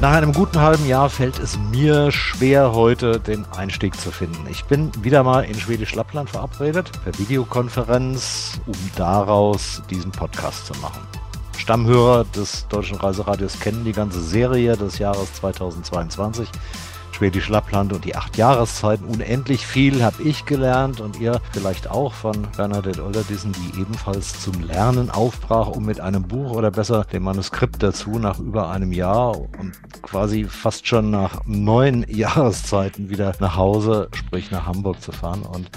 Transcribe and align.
Nach 0.00 0.12
einem 0.12 0.32
guten 0.32 0.60
halben 0.60 0.86
Jahr 0.86 1.10
fällt 1.10 1.40
es 1.40 1.58
mir 1.58 2.12
schwer, 2.12 2.72
heute 2.72 3.18
den 3.18 3.44
Einstieg 3.46 4.00
zu 4.00 4.12
finden. 4.12 4.46
Ich 4.48 4.64
bin 4.64 4.92
wieder 5.02 5.24
mal 5.24 5.44
in 5.44 5.56
Schwedisch 5.56 5.92
Lappland 5.96 6.30
verabredet, 6.30 6.92
per 7.02 7.18
Videokonferenz, 7.18 8.60
um 8.66 8.76
daraus 8.94 9.82
diesen 9.90 10.12
Podcast 10.12 10.66
zu 10.66 10.74
machen. 10.74 11.00
Stammhörer 11.56 12.24
des 12.26 12.68
Deutschen 12.68 12.96
Reiseradios 12.98 13.58
kennen 13.58 13.84
die 13.84 13.92
ganze 13.92 14.20
Serie 14.20 14.76
des 14.76 14.98
Jahres 15.00 15.34
2022. 15.34 16.48
Schwedisch 17.18 17.48
Lappland 17.48 17.92
und 17.92 18.04
die 18.04 18.14
acht 18.14 18.36
Jahreszeiten. 18.36 19.04
Unendlich 19.04 19.66
viel 19.66 20.04
habe 20.04 20.22
ich 20.22 20.44
gelernt 20.44 21.00
und 21.00 21.18
ihr 21.18 21.40
vielleicht 21.50 21.90
auch 21.90 22.12
von 22.12 22.46
Bernadette 22.56 23.04
Olderdissen, 23.04 23.50
die 23.50 23.80
ebenfalls 23.80 24.40
zum 24.40 24.62
Lernen 24.62 25.10
aufbrach, 25.10 25.66
um 25.66 25.84
mit 25.84 26.00
einem 26.00 26.22
Buch 26.22 26.52
oder 26.52 26.70
besser 26.70 27.06
dem 27.12 27.24
Manuskript 27.24 27.82
dazu 27.82 28.20
nach 28.20 28.38
über 28.38 28.70
einem 28.70 28.92
Jahr 28.92 29.36
und 29.36 29.72
quasi 30.02 30.44
fast 30.44 30.86
schon 30.86 31.10
nach 31.10 31.40
neun 31.44 32.06
Jahreszeiten 32.08 33.10
wieder 33.10 33.34
nach 33.40 33.56
Hause, 33.56 34.10
sprich 34.14 34.52
nach 34.52 34.66
Hamburg 34.66 35.02
zu 35.02 35.10
fahren. 35.10 35.42
Und 35.42 35.72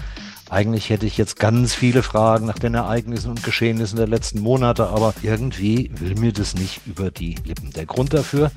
eigentlich 0.51 0.91
hätte 0.91 1.07
ich 1.07 1.17
jetzt 1.17 1.39
ganz 1.39 1.73
viele 1.73 2.03
Fragen 2.03 2.45
nach 2.45 2.59
den 2.59 2.75
Ereignissen 2.75 3.31
und 3.31 3.41
Geschehnissen 3.41 3.95
der 3.95 4.07
letzten 4.07 4.41
Monate, 4.41 4.89
aber 4.89 5.15
irgendwie 5.23 5.89
will 5.95 6.13
mir 6.13 6.33
das 6.33 6.53
nicht 6.53 6.81
über 6.85 7.09
die 7.09 7.33
Lippen. 7.45 7.71
Der 7.71 7.87
Grund 7.87 8.13
dafür, 8.13 8.51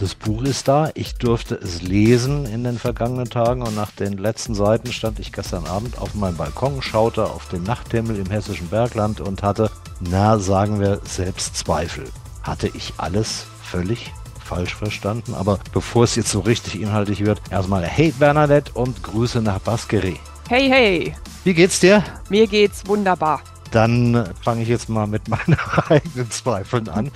das 0.00 0.14
Buch 0.14 0.42
ist 0.42 0.66
da. 0.66 0.90
Ich 0.94 1.14
durfte 1.14 1.54
es 1.56 1.82
lesen 1.82 2.46
in 2.46 2.64
den 2.64 2.78
vergangenen 2.78 3.28
Tagen 3.28 3.62
und 3.62 3.76
nach 3.76 3.90
den 3.90 4.16
letzten 4.16 4.54
Seiten 4.54 4.92
stand 4.92 5.20
ich 5.20 5.30
gestern 5.30 5.66
Abend 5.66 5.98
auf 5.98 6.14
meinem 6.14 6.36
Balkon, 6.36 6.80
schaute 6.80 7.26
auf 7.26 7.48
den 7.48 7.62
Nachthimmel 7.64 8.16
im 8.16 8.30
hessischen 8.30 8.68
Bergland 8.68 9.20
und 9.20 9.42
hatte, 9.42 9.70
na 10.00 10.38
sagen 10.38 10.80
wir, 10.80 11.00
selbst 11.04 11.56
Zweifel. 11.56 12.04
Hatte 12.42 12.68
ich 12.68 12.94
alles 12.96 13.44
völlig 13.62 14.10
falsch 14.42 14.74
verstanden? 14.74 15.34
Aber 15.34 15.58
bevor 15.72 16.04
es 16.04 16.16
jetzt 16.16 16.30
so 16.30 16.40
richtig 16.40 16.80
inhaltlich 16.80 17.24
wird, 17.24 17.40
erstmal 17.50 17.84
Hey 17.84 18.14
Bernadette 18.18 18.72
und 18.72 19.02
Grüße 19.02 19.42
nach 19.42 19.60
Baskeri. 19.60 20.18
Hey, 20.48 20.68
hey. 20.68 21.14
Wie 21.44 21.54
geht's 21.54 21.78
dir? 21.78 22.02
Mir 22.30 22.46
geht's 22.46 22.86
wunderbar. 22.86 23.42
Dann 23.70 24.28
fange 24.42 24.62
ich 24.62 24.68
jetzt 24.68 24.88
mal 24.88 25.06
mit 25.06 25.28
meinen 25.28 25.56
eigenen 25.88 26.30
Zweifeln 26.30 26.88
an. 26.88 27.10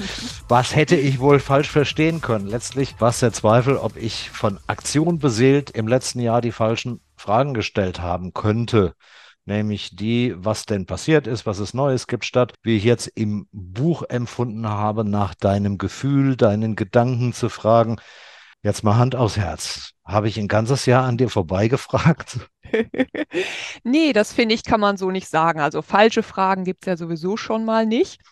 Was 0.49 0.75
hätte 0.75 0.97
ich 0.97 1.19
wohl 1.19 1.41
falsch 1.41 1.71
verstehen 1.71 2.21
können? 2.21 2.47
Letztlich 2.47 2.95
war 3.01 3.11
es 3.11 3.21
der 3.21 3.33
Zweifel, 3.33 3.77
ob 3.77 3.97
ich 3.97 4.31
von 4.31 4.59
Aktion 4.67 5.19
beseelt 5.19 5.71
im 5.71 5.89
letzten 5.89 6.21
Jahr 6.21 6.41
die 6.41 6.53
falschen 6.53 7.01
Fragen 7.17 7.55
gestellt 7.55 8.01
haben 8.01 8.35
könnte 8.35 8.95
nämlich 9.47 9.95
die, 9.95 10.35
was 10.37 10.67
denn 10.67 10.87
passiert 10.87 11.27
ist, 11.27 11.47
was 11.47 11.59
es 11.59 11.75
Neues 11.75 12.07
gibt, 12.07 12.25
statt, 12.25 12.55
wie 12.63 12.77
ich 12.77 12.85
jetzt 12.85 13.07
im 13.09 13.47
Buch 13.53 14.03
empfunden 14.09 14.67
habe, 14.67 15.05
nach 15.05 15.35
deinem 15.35 15.79
Gefühl, 15.79 16.37
deinen 16.37 16.77
Gedanken 16.77 17.33
zu 17.33 17.49
fragen. 17.49 17.97
Jetzt 18.65 18.83
mal 18.83 18.97
Hand 18.97 19.15
aufs 19.15 19.37
Herz. 19.37 19.91
Habe 20.07 20.27
ich 20.27 20.39
ein 20.39 20.49
ganzes 20.49 20.87
Jahr 20.87 21.05
an 21.05 21.19
dir 21.19 21.29
vorbeigefragt? 21.29 22.39
nee, 23.85 24.15
das 24.15 24.33
finde 24.33 24.55
ich, 24.55 24.65
kann 24.65 24.81
man 24.81 24.97
so 24.97 25.11
nicht 25.11 25.29
sagen. 25.29 25.61
Also 25.61 25.83
falsche 25.83 26.23
Fragen 26.23 26.65
gibt 26.65 26.85
es 26.85 26.87
ja 26.87 26.97
sowieso 26.97 27.37
schon 27.37 27.67
mal 27.67 27.85
nicht. 27.85 28.23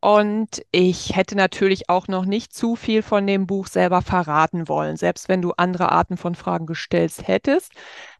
Und 0.00 0.60
ich 0.72 1.14
hätte 1.14 1.36
natürlich 1.36 1.88
auch 1.88 2.08
noch 2.08 2.26
nicht 2.26 2.52
zu 2.52 2.74
viel 2.74 3.02
von 3.02 3.28
dem 3.28 3.46
Buch 3.46 3.68
selber 3.68 4.02
verraten 4.02 4.68
wollen, 4.68 4.96
selbst 4.96 5.28
wenn 5.28 5.40
du 5.40 5.52
andere 5.56 5.92
Arten 5.92 6.16
von 6.16 6.34
Fragen 6.34 6.66
gestellt 6.66 7.12
hättest 7.22 7.72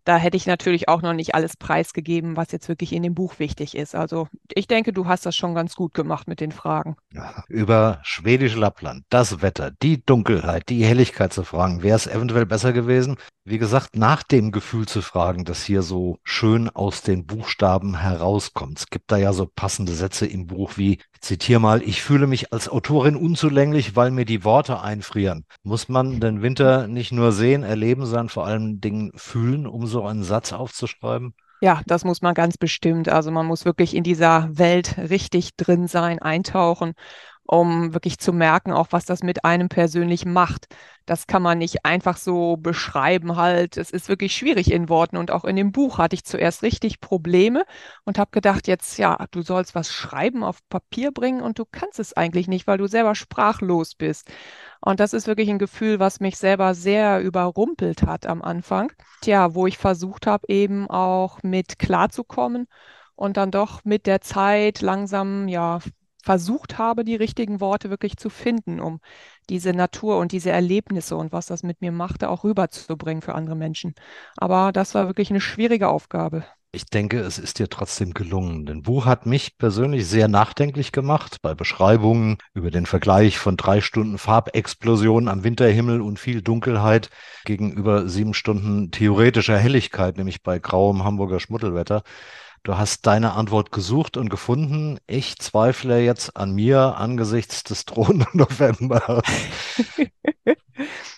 da 0.07 0.17
hätte 0.17 0.37
ich 0.37 0.47
natürlich 0.47 0.89
auch 0.89 1.03
noch 1.03 1.13
nicht 1.13 1.35
alles 1.35 1.57
preisgegeben, 1.57 2.37
was 2.37 2.53
jetzt 2.53 2.69
wirklich 2.69 2.93
in 2.93 3.03
dem 3.03 3.15
Buch 3.15 3.41
wichtig 3.41 3.77
ist. 3.77 3.97
Also 3.97 4.29
ich 4.55 4.69
denke, 4.69 4.93
du 4.93 5.07
hast 5.07 5.27
das 5.27 5.35
schon 5.35 5.55
ganz 5.55 5.75
gut 5.75 5.95
gemacht 5.95 6.29
mit 6.29 6.41
den 6.41 6.53
Fragen. 6.53 6.97
Über 7.49 7.99
schwedische 8.05 8.59
Lappland, 8.59 9.05
das 9.11 9.43
Wetter, 9.43 9.73
die 9.83 10.05
Dunkelheit, 10.05 10.69
die 10.69 10.85
Helligkeit 10.85 11.33
zu 11.33 11.43
fragen, 11.43 11.83
wäre 11.83 11.97
es 11.97 12.07
eventuell 12.07 12.47
besser 12.47 12.73
gewesen, 12.73 13.17
wie 13.45 13.59
gesagt, 13.59 13.97
nach 13.97 14.23
dem 14.23 14.53
Gefühl 14.53 14.87
zu 14.87 15.03
fragen, 15.03 15.45
das 15.45 15.65
hier 15.65 15.83
so 15.83 16.19
schön 16.23 16.69
aus 16.69 17.03
den 17.03 17.27
Buchstaben 17.27 17.99
herauskommt. 17.99 18.79
Es 18.79 18.87
gibt 18.87 19.11
da 19.11 19.17
ja 19.17 19.33
so 19.33 19.47
passende 19.47 19.93
Sätze 19.93 20.27
im 20.27 20.47
Buch 20.47 20.77
wie, 20.77 21.01
zitiere 21.21 21.61
mal, 21.61 21.83
ich 21.83 22.03
fühle 22.03 22.29
mich 22.29 22.53
als 22.53 22.69
Autorin 22.69 23.17
unzulänglich, 23.17 23.97
weil 23.97 24.13
mir 24.13 24.25
die 24.25 24.45
Worte 24.45 24.81
einfrieren. 24.81 25.47
Muss 25.65 25.89
man 25.89 26.21
den 26.21 26.43
Winter 26.43 26.87
nicht 26.87 27.11
nur 27.11 27.33
sehen, 27.33 27.65
erleben, 27.65 28.07
sondern 28.07 28.29
vor 28.29 28.47
allen 28.47 28.81
Dingen 28.81 29.11
fühlen, 29.17 29.67
um 29.67 29.87
so 29.87 29.97
so 29.97 30.05
einen 30.05 30.25
Satz 30.25 30.53
aufzuschreiben? 30.53 31.35
Ja, 31.63 31.81
das 31.87 32.05
muss 32.05 32.21
man 32.21 32.35
ganz 32.35 32.59
bestimmt. 32.59 33.09
Also 33.09 33.31
man 33.31 33.47
muss 33.47 33.65
wirklich 33.65 33.97
in 33.97 34.03
dieser 34.03 34.51
Welt 34.59 34.99
richtig 34.99 35.57
drin 35.57 35.89
sein, 35.89 36.19
eintauchen 36.19 36.93
um 37.47 37.95
wirklich 37.95 38.19
zu 38.19 38.33
merken, 38.33 38.73
auch 38.73 38.89
was 38.91 39.05
das 39.05 39.23
mit 39.23 39.45
einem 39.45 39.69
persönlich 39.69 40.25
macht. 40.25 40.67
Das 41.07 41.27
kann 41.29 41.43
man 41.43 41.59
nicht 41.59 41.85
einfach 41.85 42.17
so 42.17 42.57
beschreiben 42.57 43.37
halt. 43.37 43.77
Es 43.77 43.91
ist 43.91 44.09
wirklich 44.09 44.35
schwierig 44.35 44.73
in 44.73 44.89
Worten 44.89 45.17
und 45.17 45.31
auch 45.31 45.45
in 45.45 45.55
dem 45.55 45.71
Buch 45.71 45.99
hatte 45.99 46.15
ich 46.15 46.25
zuerst 46.25 46.63
richtig 46.63 47.01
Probleme 47.01 47.65
und 48.05 48.19
habe 48.19 48.31
gedacht, 48.33 48.67
jetzt 48.67 48.99
ja, 48.99 49.27
du 49.31 49.43
sollst 49.43 49.75
was 49.77 49.93
schreiben, 49.93 50.43
auf 50.43 50.59
Papier 50.69 51.13
bringen 51.13 51.43
und 51.43 51.59
du 51.59 51.65
kannst 51.65 52.01
es 52.01 52.13
eigentlich 52.13 52.49
nicht, 52.49 52.67
weil 52.67 52.79
du 52.79 52.89
selber 52.89 53.15
sprachlos 53.15 53.95
bist. 53.95 54.29
Und 54.81 55.01
das 55.01 55.13
ist 55.13 55.27
wirklich 55.29 55.49
ein 55.49 55.59
Gefühl, 55.59 56.01
was 56.01 56.21
mich 56.21 56.37
selber 56.37 56.75
sehr 56.75 57.21
überrumpelt 57.21 58.03
hat 58.03 58.27
am 58.27 58.43
Anfang. 58.43 58.93
Tja, 59.23 59.55
wo 59.55 59.67
ich 59.67 59.79
versucht 59.79 60.27
habe, 60.27 60.47
eben 60.49 60.91
auch 60.91 61.43
mit 61.43 61.79
klarzukommen 61.79 62.67
und 63.15 63.37
dann 63.37 63.51
doch 63.51 63.85
mit 63.85 64.07
der 64.07 64.21
Zeit 64.21 64.81
langsam 64.81 65.49
ja 65.49 65.81
versucht 66.27 66.77
habe, 66.77 67.05
die 67.05 67.15
richtigen 67.15 67.61
Worte 67.61 67.89
wirklich 67.89 68.17
zu 68.17 68.31
finden, 68.31 68.81
um 68.81 68.99
diese 69.49 69.73
Natur 69.73 70.19
und 70.19 70.33
diese 70.33 70.51
Erlebnisse 70.51 71.17
und 71.17 71.31
was 71.33 71.47
das 71.47 71.63
mit 71.63 71.81
mir 71.81 71.93
machte, 71.93 72.29
auch 72.29 72.43
rüberzubringen 72.43 73.23
für 73.23 73.37
andere 73.37 73.55
Menschen. 73.55 73.95
Aber 74.37 74.73
das 74.73 74.97
war 74.97 75.07
wirklich 75.07 75.31
eine 75.31 75.41
schwierige 75.41 75.89
Aufgabe. 75.89 76.45
Ich 76.73 76.85
denke, 76.85 77.21
es 77.21 77.39
ist 77.39 77.61
dir 77.61 77.71
trotzdem 77.71 78.13
gelungen. 78.13 78.67
Denn 78.67 78.83
Buch 78.83 79.07
hat 79.07 79.25
mich 79.25 79.57
persönlich 79.57 80.07
sehr 80.07 80.27
nachdenklich 80.27 80.91
gemacht 80.91 81.39
bei 81.43 81.55
Beschreibungen 81.55 82.39
über 82.55 82.73
den 82.73 82.87
Vergleich 82.87 83.39
von 83.39 83.57
drei 83.57 83.81
Stunden 83.81 84.19
Farbexplosion 84.19 85.29
am 85.29 85.45
Winterhimmel 85.45 86.01
und 86.01 86.19
viel 86.19 86.43
Dunkelheit 86.43 87.09
gegenüber 87.45 88.09
sieben 88.09 88.35
Stunden 88.35 88.91
theoretischer 88.91 89.57
Helligkeit, 89.57 90.19
nämlich 90.19 90.43
bei 90.43 90.59
grauem 90.59 91.05
Hamburger 91.05 91.39
Schmuddelwetter. 91.39 92.03
Du 92.67 92.77
hast 92.77 93.07
deine 93.07 93.35
Antwort 93.35 93.71
gesucht 93.71 94.17
und 94.17 94.29
gefunden. 94.29 94.99
Ich 95.07 95.39
zweifle 95.39 96.01
jetzt 96.01 96.37
an 96.37 96.51
mir 96.51 96.97
angesichts 96.97 97.63
des 97.63 97.85
drohenden 97.85 98.27
November. 98.33 99.23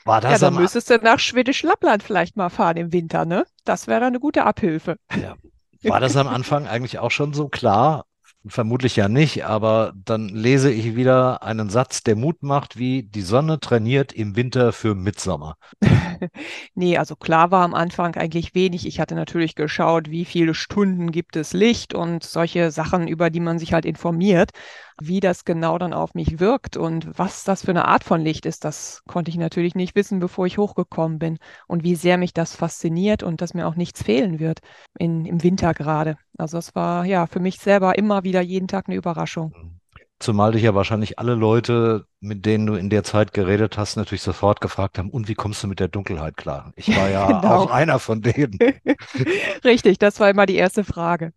War 0.05 0.21
das 0.21 0.33
ja, 0.33 0.39
dann 0.39 0.61
müsstest 0.61 0.91
du 0.91 0.99
nach 0.99 1.19
Schwedisch 1.19 1.63
Lappland 1.63 2.03
vielleicht 2.03 2.37
mal 2.37 2.51
fahren 2.51 2.77
im 2.77 2.93
Winter, 2.93 3.25
ne? 3.25 3.47
Das 3.65 3.87
wäre 3.87 4.05
eine 4.05 4.21
gute 4.21 4.45
Abhilfe. 4.45 4.99
Ja. 5.19 5.37
War 5.85 6.01
das 6.01 6.19
am 6.19 6.29
Anfang 6.29 6.67
eigentlich 6.67 6.99
auch 6.99 7.11
schon 7.11 7.33
so 7.33 7.49
klar? 7.49 8.05
Vermutlich 8.47 8.95
ja 8.95 9.09
nicht, 9.09 9.45
aber 9.45 9.93
dann 10.05 10.29
lese 10.29 10.71
ich 10.71 10.95
wieder 10.95 11.43
einen 11.43 11.71
Satz, 11.71 12.03
der 12.05 12.15
Mut 12.15 12.43
macht, 12.43 12.79
wie 12.79 13.03
die 13.03 13.23
Sonne 13.23 13.59
trainiert 13.59 14.13
im 14.13 14.37
Winter 14.37 14.73
für 14.73 14.95
Mitsommer. 14.95 15.57
nee, 16.75 16.97
also 16.97 17.17
klar 17.17 17.51
war 17.51 17.65
am 17.65 17.75
Anfang 17.75 18.15
eigentlich 18.15 18.55
wenig. 18.55 18.87
Ich 18.87 19.01
hatte 19.01 19.17
natürlich 19.17 19.57
geschaut, 19.57 20.09
wie 20.11 20.25
viele 20.25 20.55
Stunden 20.55 21.11
gibt 21.11 21.35
es 21.35 21.53
Licht 21.53 21.95
und 21.95 22.23
solche 22.23 22.71
Sachen, 22.71 23.09
über 23.09 23.29
die 23.29 23.41
man 23.41 23.59
sich 23.59 23.73
halt 23.73 23.85
informiert. 23.85 24.53
Wie 25.01 25.21
das 25.21 25.45
genau 25.45 25.79
dann 25.79 25.93
auf 25.93 26.15
mich 26.15 26.41
wirkt 26.41 26.77
und 26.77 27.19
was 27.19 27.45
das 27.45 27.65
für 27.65 27.71
eine 27.71 27.87
Art 27.87 28.03
von 28.03 28.21
Licht 28.21 28.47
ist, 28.47 28.65
das 28.65 29.03
konnte 29.07 29.31
ich 29.31 29.37
natürlich 29.37 29.75
nicht 29.75 29.95
wissen, 29.95 30.19
bevor 30.19 30.47
ich 30.47 30.59
hochgekommen 30.59 31.19
bin. 31.19 31.39
Und 31.67 31.85
wie 31.85 31.95
sehr 31.95 32.19
mich 32.19 32.35
das 32.35 32.57
fasziniert 32.57 33.23
und 33.23 33.41
dass 33.41 33.55
mir 33.55 33.69
auch 33.69 33.77
nichts 33.77 34.03
fehlen 34.03 34.41
wird 34.41 34.59
in, 34.99 35.25
im 35.25 35.43
Winter 35.43 35.73
gerade. 35.75 36.17
Also 36.37 36.59
es 36.59 36.75
war 36.75 37.05
ja 37.05 37.27
für 37.27 37.41
mich 37.41 37.59
selber 37.59 37.97
immer 37.97 38.25
wieder 38.25 38.41
jeden 38.41 38.69
Tag 38.69 38.89
eine 38.89 38.97
Überraschung. 38.97 39.55
Mhm. 39.57 39.79
Zumal 40.21 40.51
dich 40.51 40.63
ja 40.63 40.75
wahrscheinlich 40.75 41.21
alle 41.21 41.35
Leute, 41.35 42.07
mit 42.19 42.45
denen 42.45 42.67
du 42.67 42.75
in 42.75 42.91
der 42.91 43.05
Zeit 43.05 43.33
geredet 43.33 43.79
hast, 43.79 43.95
natürlich 43.95 44.23
sofort 44.23 44.61
gefragt 44.61 44.99
haben, 44.99 45.11
und 45.11 45.29
wie 45.29 45.35
kommst 45.35 45.63
du 45.63 45.69
mit 45.69 45.79
der 45.79 45.87
Dunkelheit 45.87 46.37
klar? 46.37 46.73
Ich 46.75 46.89
war 46.97 47.09
ja 47.09 47.27
genau. 47.41 47.55
auch 47.55 47.71
einer 47.71 48.01
von 48.01 48.21
denen. 48.21 48.59
Richtig, 49.65 49.99
das 50.01 50.19
war 50.19 50.29
immer 50.29 50.47
die 50.47 50.57
erste 50.57 50.83
Frage. 50.83 51.33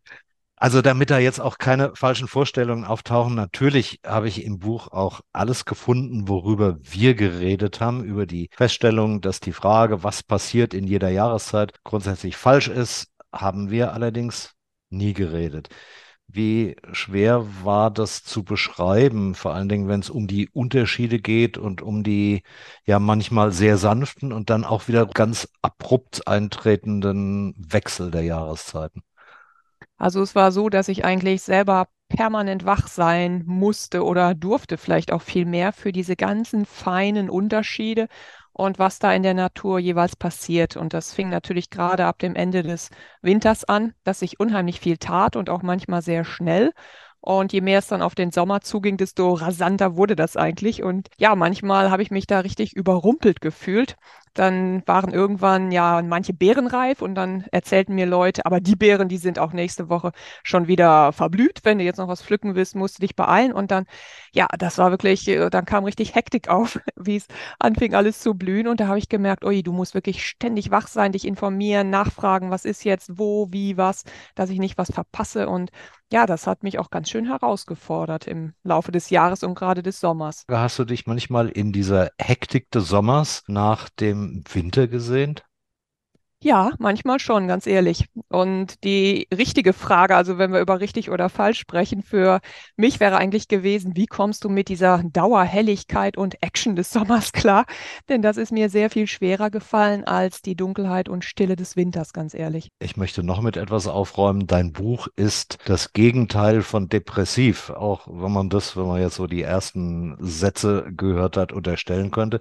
Also 0.63 0.83
damit 0.83 1.09
da 1.09 1.17
jetzt 1.17 1.39
auch 1.41 1.57
keine 1.57 1.95
falschen 1.95 2.27
Vorstellungen 2.27 2.85
auftauchen, 2.85 3.33
natürlich 3.33 3.99
habe 4.05 4.27
ich 4.27 4.43
im 4.43 4.59
Buch 4.59 4.89
auch 4.89 5.21
alles 5.33 5.65
gefunden, 5.65 6.27
worüber 6.27 6.77
wir 6.83 7.15
geredet 7.15 7.81
haben, 7.81 8.03
über 8.03 8.27
die 8.27 8.47
Feststellung, 8.55 9.21
dass 9.21 9.39
die 9.39 9.53
Frage, 9.53 10.03
was 10.03 10.21
passiert 10.21 10.75
in 10.75 10.85
jeder 10.85 11.09
Jahreszeit, 11.09 11.83
grundsätzlich 11.83 12.37
falsch 12.37 12.67
ist, 12.67 13.07
haben 13.33 13.71
wir 13.71 13.93
allerdings 13.93 14.53
nie 14.91 15.13
geredet. 15.13 15.69
Wie 16.27 16.75
schwer 16.91 17.43
war 17.63 17.89
das 17.89 18.23
zu 18.23 18.43
beschreiben, 18.43 19.33
vor 19.33 19.55
allen 19.55 19.67
Dingen, 19.67 19.87
wenn 19.87 20.01
es 20.01 20.11
um 20.11 20.27
die 20.27 20.47
Unterschiede 20.49 21.19
geht 21.19 21.57
und 21.57 21.81
um 21.81 22.03
die 22.03 22.43
ja 22.85 22.99
manchmal 22.99 23.51
sehr 23.51 23.77
sanften 23.77 24.31
und 24.31 24.51
dann 24.51 24.63
auch 24.63 24.87
wieder 24.87 25.07
ganz 25.07 25.49
abrupt 25.63 26.27
eintretenden 26.27 27.55
Wechsel 27.57 28.11
der 28.11 28.21
Jahreszeiten? 28.23 29.01
Also 29.97 30.21
es 30.21 30.35
war 30.35 30.51
so, 30.51 30.69
dass 30.69 30.87
ich 30.87 31.05
eigentlich 31.05 31.41
selber 31.43 31.87
permanent 32.09 32.65
wach 32.65 32.87
sein 32.87 33.43
musste 33.45 34.03
oder 34.03 34.35
durfte 34.35 34.77
vielleicht 34.77 35.11
auch 35.11 35.21
viel 35.21 35.45
mehr 35.45 35.71
für 35.71 35.91
diese 35.91 36.15
ganzen 36.15 36.65
feinen 36.65 37.29
Unterschiede 37.29 38.07
und 38.53 38.79
was 38.79 38.99
da 38.99 39.13
in 39.13 39.23
der 39.23 39.33
Natur 39.33 39.79
jeweils 39.79 40.15
passiert. 40.15 40.75
Und 40.75 40.93
das 40.93 41.13
fing 41.13 41.29
natürlich 41.29 41.69
gerade 41.69 42.05
ab 42.05 42.19
dem 42.19 42.35
Ende 42.35 42.63
des 42.63 42.89
Winters 43.21 43.63
an, 43.63 43.93
dass 44.03 44.19
sich 44.19 44.39
unheimlich 44.39 44.79
viel 44.79 44.97
tat 44.97 45.35
und 45.35 45.49
auch 45.49 45.61
manchmal 45.61 46.01
sehr 46.01 46.25
schnell. 46.25 46.71
Und 47.23 47.53
je 47.53 47.61
mehr 47.61 47.79
es 47.79 47.87
dann 47.87 48.01
auf 48.01 48.15
den 48.15 48.31
Sommer 48.31 48.61
zuging, 48.61 48.97
desto 48.97 49.33
rasanter 49.33 49.95
wurde 49.95 50.15
das 50.15 50.35
eigentlich. 50.35 50.81
Und 50.83 51.07
ja, 51.17 51.35
manchmal 51.35 51.91
habe 51.91 52.01
ich 52.01 52.09
mich 52.11 52.25
da 52.25 52.39
richtig 52.39 52.75
überrumpelt 52.75 53.41
gefühlt. 53.41 53.95
Dann 54.33 54.83
waren 54.85 55.11
irgendwann 55.11 55.71
ja 55.71 56.01
manche 56.01 56.33
Beeren 56.33 56.67
reif 56.67 57.01
und 57.01 57.15
dann 57.15 57.45
erzählten 57.51 57.95
mir 57.95 58.05
Leute, 58.05 58.45
aber 58.45 58.59
die 58.59 58.75
Beeren, 58.75 59.09
die 59.09 59.17
sind 59.17 59.39
auch 59.39 59.53
nächste 59.53 59.89
Woche 59.89 60.11
schon 60.43 60.67
wieder 60.67 61.11
verblüht. 61.11 61.59
Wenn 61.63 61.77
du 61.77 61.83
jetzt 61.83 61.97
noch 61.97 62.07
was 62.07 62.21
pflücken 62.21 62.55
willst, 62.55 62.75
musst 62.75 62.97
du 62.97 63.01
dich 63.01 63.15
beeilen. 63.15 63.53
Und 63.53 63.71
dann, 63.71 63.85
ja, 64.33 64.47
das 64.57 64.77
war 64.77 64.91
wirklich, 64.91 65.27
äh, 65.27 65.49
dann 65.49 65.65
kam 65.65 65.83
richtig 65.83 66.15
Hektik 66.15 66.49
auf, 66.49 66.79
wie 66.95 67.17
es 67.17 67.27
anfing 67.59 67.93
alles 67.93 68.19
zu 68.19 68.33
blühen. 68.35 68.67
Und 68.67 68.79
da 68.79 68.87
habe 68.87 68.99
ich 68.99 69.09
gemerkt, 69.09 69.43
ui, 69.43 69.63
du 69.63 69.73
musst 69.73 69.93
wirklich 69.93 70.25
ständig 70.25 70.71
wach 70.71 70.87
sein, 70.87 71.11
dich 71.11 71.25
informieren, 71.25 71.89
nachfragen, 71.89 72.51
was 72.51 72.65
ist 72.65 72.83
jetzt, 72.83 73.17
wo, 73.17 73.47
wie, 73.51 73.77
was, 73.77 74.03
dass 74.35 74.49
ich 74.49 74.59
nicht 74.59 74.77
was 74.77 74.91
verpasse. 74.91 75.49
Und 75.49 75.71
ja, 76.11 76.25
das 76.25 76.45
hat 76.45 76.63
mich 76.63 76.77
auch 76.77 76.89
ganz 76.89 77.09
schön 77.09 77.25
herausgefordert 77.25 78.27
im 78.27 78.53
Laufe 78.63 78.91
des 78.91 79.09
Jahres 79.09 79.43
und 79.43 79.55
gerade 79.55 79.81
des 79.81 79.99
Sommers. 79.99 80.43
Hast 80.51 80.77
du 80.77 80.83
dich 80.83 81.07
manchmal 81.07 81.47
in 81.47 81.71
dieser 81.71 82.09
Hektik 82.17 82.69
des 82.71 82.89
Sommers 82.89 83.43
nach 83.47 83.89
dem 83.89 84.20
Winter 84.53 84.87
gesehnt? 84.87 85.43
Ja, 86.43 86.71
manchmal 86.79 87.19
schon, 87.19 87.47
ganz 87.47 87.67
ehrlich. 87.67 88.05
Und 88.27 88.83
die 88.83 89.27
richtige 89.31 89.73
Frage, 89.73 90.15
also 90.15 90.39
wenn 90.39 90.51
wir 90.51 90.59
über 90.59 90.79
richtig 90.79 91.11
oder 91.11 91.29
falsch 91.29 91.59
sprechen, 91.59 92.01
für 92.01 92.39
mich 92.75 92.99
wäre 92.99 93.17
eigentlich 93.17 93.47
gewesen, 93.47 93.95
wie 93.95 94.07
kommst 94.07 94.43
du 94.43 94.49
mit 94.49 94.67
dieser 94.67 95.03
Dauerhelligkeit 95.03 96.17
und 96.17 96.41
Action 96.41 96.75
des 96.75 96.89
Sommers 96.89 97.31
klar? 97.33 97.65
Denn 98.09 98.23
das 98.23 98.37
ist 98.37 98.51
mir 98.51 98.69
sehr 98.69 98.89
viel 98.89 99.05
schwerer 99.05 99.51
gefallen 99.51 100.03
als 100.03 100.41
die 100.41 100.55
Dunkelheit 100.55 101.09
und 101.09 101.23
Stille 101.25 101.55
des 101.55 101.75
Winters, 101.75 102.11
ganz 102.11 102.33
ehrlich. 102.33 102.69
Ich 102.79 102.97
möchte 102.97 103.21
noch 103.21 103.41
mit 103.41 103.55
etwas 103.55 103.85
aufräumen. 103.85 104.47
Dein 104.47 104.71
Buch 104.71 105.09
ist 105.15 105.59
das 105.65 105.93
Gegenteil 105.93 106.63
von 106.63 106.89
depressiv, 106.89 107.69
auch 107.69 108.07
wenn 108.07 108.31
man 108.31 108.49
das, 108.49 108.75
wenn 108.75 108.87
man 108.87 108.99
jetzt 108.99 109.15
so 109.15 109.27
die 109.27 109.43
ersten 109.43 110.17
Sätze 110.19 110.91
gehört 110.97 111.37
hat, 111.37 111.51
unterstellen 111.51 112.09
könnte. 112.09 112.39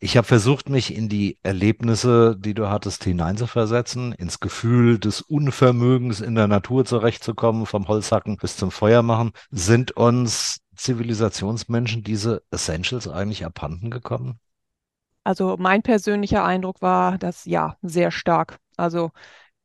Ich 0.00 0.16
habe 0.16 0.26
versucht, 0.26 0.68
mich 0.68 0.96
in 0.96 1.08
die 1.08 1.38
Erlebnisse, 1.44 2.36
die 2.36 2.54
du 2.54 2.68
hattest, 2.68 3.04
hineinzuversetzen, 3.28 4.12
ins 4.12 4.40
Gefühl 4.40 4.98
des 4.98 5.20
Unvermögens 5.20 6.20
in 6.20 6.34
der 6.34 6.48
Natur 6.48 6.84
zurechtzukommen, 6.84 7.66
vom 7.66 7.86
Holzhacken 7.86 8.36
bis 8.36 8.56
zum 8.56 8.70
Feuermachen. 8.70 9.32
Sind 9.50 9.92
uns 9.92 10.60
Zivilisationsmenschen 10.74 12.02
diese 12.02 12.42
Essentials 12.50 13.06
eigentlich 13.06 13.44
abhanden 13.44 13.90
gekommen? 13.90 14.38
Also 15.24 15.56
mein 15.58 15.82
persönlicher 15.82 16.44
Eindruck 16.44 16.80
war, 16.80 17.18
dass 17.18 17.44
ja, 17.44 17.76
sehr 17.82 18.10
stark. 18.10 18.58
Also 18.76 19.10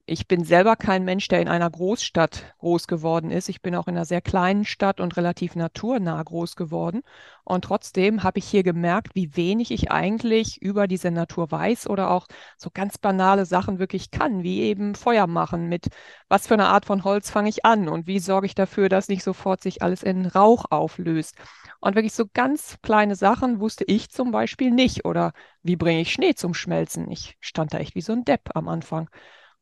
ich 0.06 0.28
bin 0.28 0.44
selber 0.44 0.76
kein 0.76 1.06
Mensch, 1.06 1.30
der 1.30 1.42
in 1.42 1.48
einer 1.48 1.70
Großstadt 1.70 2.56
groß 2.60 2.88
geworden 2.88 3.32
ist. 3.32 3.48
Ich 3.48 3.62
bin 3.62 3.74
auch 3.74 3.88
in 3.88 3.96
einer 3.96 4.04
sehr 4.04 4.20
kleinen 4.22 4.66
Stadt 4.66 5.00
und 5.00 5.16
relativ 5.16 5.56
naturnah 5.56 6.22
groß 6.22 6.58
geworden. 6.58 7.04
Und 7.46 7.64
trotzdem 7.64 8.22
habe 8.22 8.40
ich 8.40 8.46
hier 8.46 8.64
gemerkt, 8.64 9.16
wie 9.16 9.38
wenig 9.38 9.72
ich 9.72 9.92
eigentlich 9.92 10.62
über 10.62 10.88
diese 10.88 11.10
Natur 11.10 11.52
weiß 11.52 11.88
oder 11.88 12.12
auch 12.12 12.28
so 12.58 12.70
ganz 12.74 12.98
banale 12.98 13.46
Sachen 13.46 13.80
wirklich 13.80 14.12
kann, 14.12 14.44
wie 14.44 14.64
eben 14.64 14.96
Feuer 14.96 15.26
machen, 15.26 15.70
mit 15.70 15.88
was 16.28 16.48
für 16.48 16.56
eine 16.56 16.68
Art 16.68 16.86
von 16.86 17.06
Holz 17.06 17.30
fange 17.30 17.48
ich 17.48 17.64
an 17.64 17.88
und 17.88 18.06
wie 18.06 18.20
sorge 18.20 18.46
ich 18.46 18.56
dafür, 18.56 18.90
dass 18.90 19.08
nicht 19.08 19.24
sofort 19.24 19.62
sich 19.62 19.82
alles 19.82 20.04
in 20.04 20.26
Rauch 20.26 20.66
auflöst. 20.70 21.36
Und 21.80 21.96
wirklich 21.96 22.14
so 22.14 22.26
ganz 22.34 22.78
kleine 22.82 23.16
Sachen 23.16 23.62
wusste 23.62 23.86
ich 23.86 24.10
zum 24.10 24.32
Beispiel 24.32 24.72
nicht. 24.72 25.06
Oder 25.06 25.32
wie 25.64 25.78
bringe 25.78 26.02
ich 26.02 26.12
Schnee 26.12 26.34
zum 26.36 26.54
Schmelzen? 26.54 27.10
Ich 27.10 27.38
stand 27.40 27.74
da 27.74 27.78
echt 27.78 27.96
wie 27.96 28.02
so 28.02 28.12
ein 28.14 28.26
Depp 28.26 28.50
am 28.54 28.68
Anfang. 28.68 29.10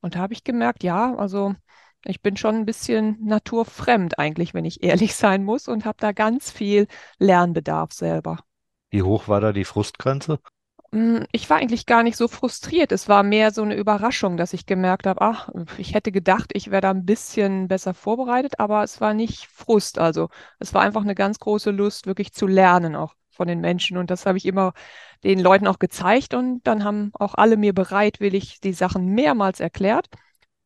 Und 0.01 0.15
da 0.15 0.19
habe 0.19 0.33
ich 0.33 0.43
gemerkt, 0.43 0.83
ja, 0.83 1.15
also 1.15 1.55
ich 2.05 2.21
bin 2.21 2.35
schon 2.37 2.55
ein 2.55 2.65
bisschen 2.65 3.17
naturfremd 3.23 4.19
eigentlich, 4.19 4.53
wenn 4.53 4.65
ich 4.65 4.83
ehrlich 4.83 5.15
sein 5.15 5.43
muss 5.43 5.67
und 5.67 5.85
habe 5.85 5.97
da 5.99 6.11
ganz 6.11 6.51
viel 6.51 6.87
Lernbedarf 7.19 7.93
selber. 7.93 8.39
Wie 8.89 9.01
hoch 9.03 9.27
war 9.27 9.41
da 9.41 9.51
die 9.51 9.65
Frustgrenze? 9.65 10.39
Hm, 10.93 11.25
ich 11.31 11.49
war 11.49 11.57
eigentlich 11.57 11.85
gar 11.85 12.03
nicht 12.03 12.17
so 12.17 12.27
frustriert. 12.27 12.91
Es 12.91 13.07
war 13.07 13.23
mehr 13.23 13.51
so 13.51 13.61
eine 13.61 13.75
Überraschung, 13.75 14.35
dass 14.37 14.53
ich 14.53 14.65
gemerkt 14.65 15.07
habe, 15.07 15.21
ach, 15.21 15.49
ich 15.77 15.93
hätte 15.93 16.11
gedacht, 16.11 16.51
ich 16.53 16.69
wäre 16.71 16.81
da 16.81 16.91
ein 16.91 17.05
bisschen 17.05 17.67
besser 17.69 17.93
vorbereitet, 17.93 18.59
aber 18.59 18.83
es 18.83 18.99
war 18.99 19.13
nicht 19.13 19.45
Frust. 19.47 19.99
Also 19.99 20.29
es 20.59 20.73
war 20.73 20.81
einfach 20.81 21.01
eine 21.03 21.15
ganz 21.15 21.39
große 21.39 21.71
Lust, 21.71 22.07
wirklich 22.07 22.33
zu 22.33 22.45
lernen 22.47 22.95
auch 22.95 23.15
von 23.41 23.47
den 23.47 23.59
Menschen. 23.59 23.97
Und 23.97 24.11
das 24.11 24.27
habe 24.27 24.37
ich 24.37 24.45
immer 24.45 24.73
den 25.23 25.39
Leuten 25.39 25.65
auch 25.65 25.79
gezeigt 25.79 26.35
und 26.35 26.61
dann 26.63 26.83
haben 26.83 27.09
auch 27.15 27.33
alle 27.33 27.57
mir 27.57 27.73
bereitwillig 27.73 28.59
die 28.59 28.73
Sachen 28.73 29.07
mehrmals 29.15 29.59
erklärt. 29.59 30.09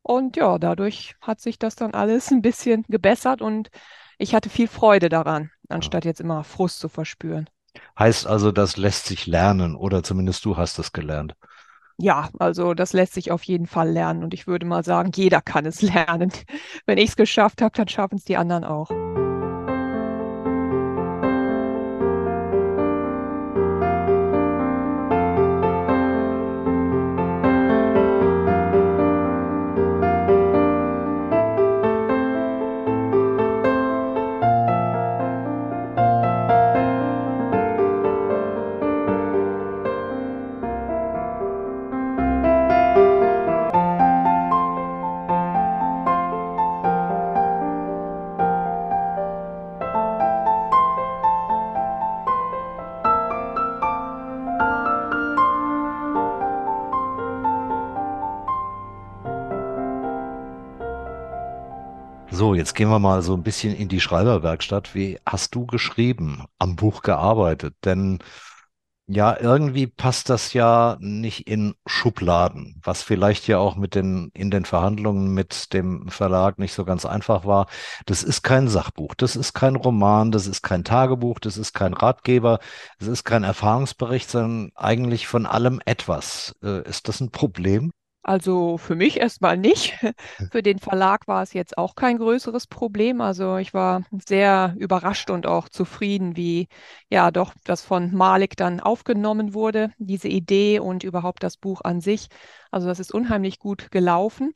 Und 0.02 0.36
ja, 0.36 0.58
dadurch 0.58 1.14
hat 1.22 1.40
sich 1.40 1.58
das 1.58 1.74
dann 1.74 1.94
alles 1.94 2.30
ein 2.32 2.42
bisschen 2.42 2.84
gebessert 2.86 3.40
und 3.40 3.70
ich 4.18 4.34
hatte 4.34 4.50
viel 4.50 4.68
Freude 4.68 5.08
daran, 5.08 5.50
anstatt 5.70 6.04
jetzt 6.04 6.20
immer 6.20 6.44
Frust 6.44 6.80
zu 6.80 6.90
verspüren. 6.90 7.48
Heißt 7.98 8.26
also, 8.26 8.52
das 8.52 8.76
lässt 8.76 9.06
sich 9.06 9.26
lernen 9.26 9.74
oder 9.74 10.02
zumindest 10.02 10.44
du 10.44 10.58
hast 10.58 10.78
es 10.78 10.92
gelernt. 10.92 11.34
Ja, 11.96 12.28
also 12.38 12.74
das 12.74 12.92
lässt 12.92 13.14
sich 13.14 13.30
auf 13.30 13.42
jeden 13.44 13.66
Fall 13.66 13.88
lernen 13.88 14.22
und 14.22 14.34
ich 14.34 14.46
würde 14.46 14.66
mal 14.66 14.84
sagen, 14.84 15.12
jeder 15.14 15.40
kann 15.40 15.64
es 15.64 15.80
lernen. 15.94 16.30
Wenn 16.84 16.98
ich 16.98 17.08
es 17.08 17.16
geschafft 17.16 17.62
habe, 17.62 17.74
dann 17.74 17.88
schaffen 17.88 18.16
es 18.16 18.24
die 18.24 18.36
anderen 18.36 18.64
auch. 18.64 18.90
Jetzt 62.66 62.74
gehen 62.74 62.88
wir 62.88 62.98
mal 62.98 63.22
so 63.22 63.34
ein 63.34 63.44
bisschen 63.44 63.76
in 63.76 63.88
die 63.88 64.00
Schreiberwerkstatt. 64.00 64.92
Wie 64.92 65.20
hast 65.24 65.54
du 65.54 65.66
geschrieben, 65.66 66.46
am 66.58 66.74
Buch 66.74 67.02
gearbeitet? 67.02 67.76
Denn 67.84 68.18
ja, 69.06 69.38
irgendwie 69.38 69.86
passt 69.86 70.30
das 70.30 70.52
ja 70.52 70.96
nicht 70.98 71.46
in 71.46 71.76
Schubladen, 71.86 72.80
was 72.82 73.04
vielleicht 73.04 73.46
ja 73.46 73.58
auch 73.58 73.76
mit 73.76 73.94
den, 73.94 74.32
in 74.34 74.50
den 74.50 74.64
Verhandlungen 74.64 75.32
mit 75.32 75.72
dem 75.74 76.08
Verlag 76.08 76.58
nicht 76.58 76.72
so 76.74 76.84
ganz 76.84 77.06
einfach 77.06 77.44
war. 77.44 77.68
Das 78.04 78.24
ist 78.24 78.42
kein 78.42 78.66
Sachbuch, 78.66 79.14
das 79.14 79.36
ist 79.36 79.52
kein 79.52 79.76
Roman, 79.76 80.32
das 80.32 80.48
ist 80.48 80.62
kein 80.62 80.82
Tagebuch, 80.82 81.38
das 81.38 81.58
ist 81.58 81.72
kein 81.72 81.94
Ratgeber, 81.94 82.58
es 82.98 83.06
ist 83.06 83.22
kein 83.22 83.44
Erfahrungsbericht, 83.44 84.28
sondern 84.28 84.72
eigentlich 84.74 85.28
von 85.28 85.46
allem 85.46 85.80
etwas. 85.84 86.56
Äh, 86.64 86.82
ist 86.88 87.06
das 87.06 87.20
ein 87.20 87.30
Problem? 87.30 87.92
Also 88.26 88.76
für 88.76 88.96
mich 88.96 89.20
erstmal 89.20 89.56
nicht. 89.56 89.94
Für 90.50 90.60
den 90.60 90.80
Verlag 90.80 91.28
war 91.28 91.44
es 91.44 91.52
jetzt 91.52 91.78
auch 91.78 91.94
kein 91.94 92.18
größeres 92.18 92.66
Problem. 92.66 93.20
Also 93.20 93.56
ich 93.58 93.72
war 93.72 94.02
sehr 94.26 94.74
überrascht 94.78 95.30
und 95.30 95.46
auch 95.46 95.68
zufrieden, 95.68 96.34
wie 96.36 96.66
ja 97.08 97.30
doch 97.30 97.54
das 97.62 97.82
von 97.82 98.12
Malik 98.12 98.56
dann 98.56 98.80
aufgenommen 98.80 99.54
wurde, 99.54 99.92
diese 99.98 100.26
Idee 100.26 100.80
und 100.80 101.04
überhaupt 101.04 101.44
das 101.44 101.56
Buch 101.56 101.82
an 101.84 102.00
sich. 102.00 102.26
Also 102.72 102.88
das 102.88 102.98
ist 102.98 103.14
unheimlich 103.14 103.60
gut 103.60 103.92
gelaufen. 103.92 104.54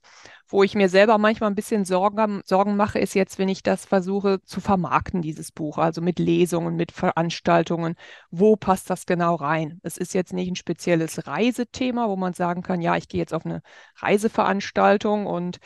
Wo 0.50 0.64
ich 0.64 0.74
mir 0.74 0.88
selber 0.88 1.16
manchmal 1.18 1.50
ein 1.50 1.54
bisschen 1.54 1.84
Sorgen, 1.84 2.42
Sorgen 2.44 2.76
mache, 2.76 2.98
ist 2.98 3.14
jetzt, 3.14 3.38
wenn 3.38 3.48
ich 3.48 3.62
das 3.62 3.84
versuche 3.84 4.42
zu 4.42 4.60
vermarkten, 4.60 5.22
dieses 5.22 5.52
Buch, 5.52 5.78
also 5.78 6.00
mit 6.00 6.18
Lesungen, 6.18 6.74
mit 6.74 6.90
Veranstaltungen. 6.90 7.94
Wo 8.32 8.56
passt 8.56 8.90
das 8.90 9.06
genau 9.06 9.36
rein? 9.36 9.80
Es 9.84 9.96
ist 9.96 10.12
jetzt 10.12 10.32
nicht 10.32 10.50
ein 10.50 10.56
spezielles 10.56 11.28
Reisethema, 11.28 12.08
wo 12.08 12.16
man 12.16 12.34
sagen 12.34 12.62
kann, 12.62 12.80
ja, 12.80 12.96
ich 12.96 13.08
gehe 13.08 13.20
jetzt 13.20 13.32
auf 13.32 13.46
eine 13.46 13.62
Reiseveranstaltung 13.98 15.26
und 15.26 15.58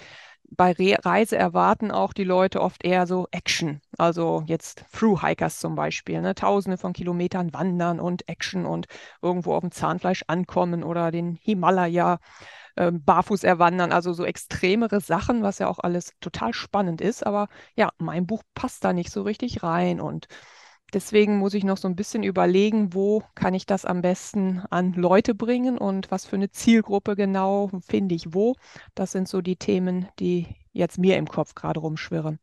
bei 0.50 0.72
Re 0.72 0.96
Reise 1.02 1.36
erwarten 1.36 1.90
auch 1.90 2.12
die 2.12 2.24
Leute 2.24 2.60
oft 2.60 2.84
eher 2.84 3.06
so 3.06 3.26
Action. 3.30 3.80
Also 3.98 4.44
jetzt 4.46 4.84
Through-Hikers 4.92 5.58
zum 5.58 5.74
Beispiel, 5.74 6.20
ne? 6.20 6.34
Tausende 6.34 6.78
von 6.78 6.92
Kilometern 6.92 7.52
wandern 7.52 8.00
und 8.00 8.28
Action 8.28 8.66
und 8.66 8.86
irgendwo 9.22 9.54
auf 9.54 9.62
dem 9.62 9.72
Zahnfleisch 9.72 10.24
ankommen 10.28 10.84
oder 10.84 11.10
den 11.10 11.36
Himalaya 11.36 12.18
äh, 12.76 12.90
barfuß 12.92 13.44
erwandern, 13.44 13.92
also 13.92 14.12
so 14.12 14.24
extremere 14.24 15.00
Sachen, 15.00 15.42
was 15.42 15.58
ja 15.58 15.68
auch 15.68 15.78
alles 15.78 16.12
total 16.20 16.54
spannend 16.54 17.00
ist. 17.00 17.26
Aber 17.26 17.48
ja, 17.76 17.90
mein 17.98 18.26
Buch 18.26 18.42
passt 18.54 18.84
da 18.84 18.92
nicht 18.92 19.10
so 19.10 19.22
richtig 19.22 19.62
rein 19.62 20.00
und 20.00 20.26
Deswegen 20.92 21.38
muss 21.38 21.54
ich 21.54 21.64
noch 21.64 21.76
so 21.76 21.88
ein 21.88 21.96
bisschen 21.96 22.22
überlegen, 22.22 22.94
wo 22.94 23.24
kann 23.34 23.52
ich 23.52 23.66
das 23.66 23.84
am 23.84 24.00
besten 24.00 24.62
an 24.70 24.92
Leute 24.92 25.34
bringen 25.34 25.76
und 25.76 26.12
was 26.12 26.24
für 26.24 26.36
eine 26.36 26.50
Zielgruppe 26.52 27.16
genau 27.16 27.68
finde 27.84 28.14
ich 28.14 28.32
wo. 28.32 28.54
Das 28.94 29.10
sind 29.10 29.28
so 29.28 29.40
die 29.40 29.56
Themen, 29.56 30.06
die 30.20 30.46
jetzt 30.72 30.98
mir 30.98 31.16
im 31.16 31.26
Kopf 31.26 31.56
gerade 31.56 31.80
rumschwirren. 31.80 32.38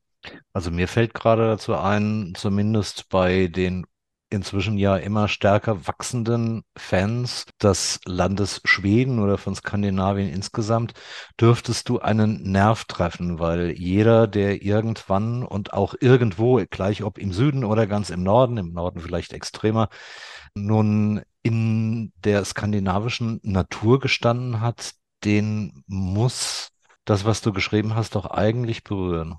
Also 0.53 0.69
mir 0.69 0.87
fällt 0.87 1.13
gerade 1.13 1.47
dazu 1.47 1.75
ein, 1.75 2.33
zumindest 2.35 3.09
bei 3.09 3.47
den 3.47 3.85
inzwischen 4.31 4.77
ja 4.77 4.95
immer 4.95 5.27
stärker 5.27 5.87
wachsenden 5.87 6.63
Fans 6.75 7.45
des 7.61 7.99
Landes 8.05 8.61
Schweden 8.63 9.19
oder 9.19 9.37
von 9.37 9.55
Skandinavien 9.55 10.29
insgesamt, 10.29 10.93
dürftest 11.39 11.89
du 11.89 11.99
einen 11.99 12.41
Nerv 12.51 12.85
treffen, 12.85 13.39
weil 13.39 13.71
jeder, 13.71 14.27
der 14.27 14.63
irgendwann 14.63 15.43
und 15.43 15.73
auch 15.73 15.95
irgendwo, 15.99 16.63
gleich 16.69 17.03
ob 17.03 17.17
im 17.17 17.33
Süden 17.33 17.63
oder 17.63 17.87
ganz 17.87 18.09
im 18.09 18.23
Norden, 18.23 18.57
im 18.57 18.71
Norden 18.73 19.01
vielleicht 19.01 19.33
extremer, 19.33 19.89
nun 20.55 21.21
in 21.43 22.13
der 22.23 22.45
skandinavischen 22.45 23.39
Natur 23.43 23.99
gestanden 23.99 24.61
hat, 24.61 24.93
den 25.25 25.83
muss 25.87 26.69
das, 27.05 27.25
was 27.25 27.41
du 27.41 27.51
geschrieben 27.51 27.95
hast, 27.95 28.15
doch 28.15 28.25
eigentlich 28.25 28.83
berühren. 28.83 29.35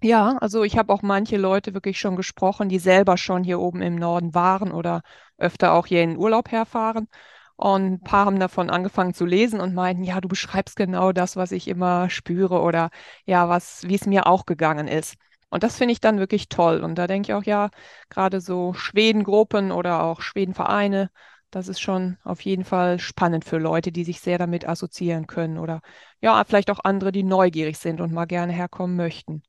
Ja, 0.00 0.36
also 0.40 0.62
ich 0.62 0.76
habe 0.78 0.92
auch 0.92 1.02
manche 1.02 1.36
Leute 1.36 1.74
wirklich 1.74 1.98
schon 1.98 2.14
gesprochen, 2.16 2.68
die 2.68 2.78
selber 2.78 3.16
schon 3.16 3.42
hier 3.42 3.58
oben 3.58 3.82
im 3.82 3.96
Norden 3.96 4.32
waren 4.34 4.70
oder 4.70 5.02
öfter 5.38 5.72
auch 5.72 5.86
hier 5.86 6.02
in 6.04 6.16
Urlaub 6.16 6.50
herfahren. 6.52 7.08
Und 7.56 7.84
ein 7.94 8.00
paar 8.00 8.26
haben 8.26 8.38
davon 8.38 8.70
angefangen 8.70 9.12
zu 9.14 9.26
lesen 9.26 9.60
und 9.60 9.74
meinten, 9.74 10.04
ja, 10.04 10.20
du 10.20 10.28
beschreibst 10.28 10.76
genau 10.76 11.10
das, 11.12 11.34
was 11.34 11.50
ich 11.50 11.66
immer 11.66 12.10
spüre 12.10 12.60
oder 12.60 12.90
ja, 13.26 13.48
was, 13.48 13.82
wie 13.88 13.96
es 13.96 14.06
mir 14.06 14.28
auch 14.28 14.46
gegangen 14.46 14.86
ist. 14.86 15.16
Und 15.50 15.64
das 15.64 15.76
finde 15.76 15.92
ich 15.92 16.00
dann 16.00 16.18
wirklich 16.20 16.48
toll. 16.48 16.84
Und 16.84 16.94
da 16.96 17.08
denke 17.08 17.32
ich 17.32 17.34
auch, 17.34 17.42
ja, 17.44 17.68
gerade 18.08 18.40
so 18.40 18.74
Schwedengruppen 18.74 19.72
oder 19.72 20.04
auch 20.04 20.20
Schwedenvereine, 20.20 21.10
das 21.50 21.66
ist 21.66 21.80
schon 21.80 22.18
auf 22.22 22.40
jeden 22.42 22.64
Fall 22.64 23.00
spannend 23.00 23.44
für 23.44 23.58
Leute, 23.58 23.90
die 23.90 24.04
sich 24.04 24.20
sehr 24.20 24.38
damit 24.38 24.68
assoziieren 24.68 25.26
können 25.26 25.58
oder 25.58 25.80
ja, 26.20 26.44
vielleicht 26.44 26.70
auch 26.70 26.80
andere, 26.84 27.10
die 27.10 27.24
neugierig 27.24 27.78
sind 27.78 28.00
und 28.00 28.12
mal 28.12 28.26
gerne 28.26 28.52
herkommen 28.52 28.94
möchten. 28.96 29.42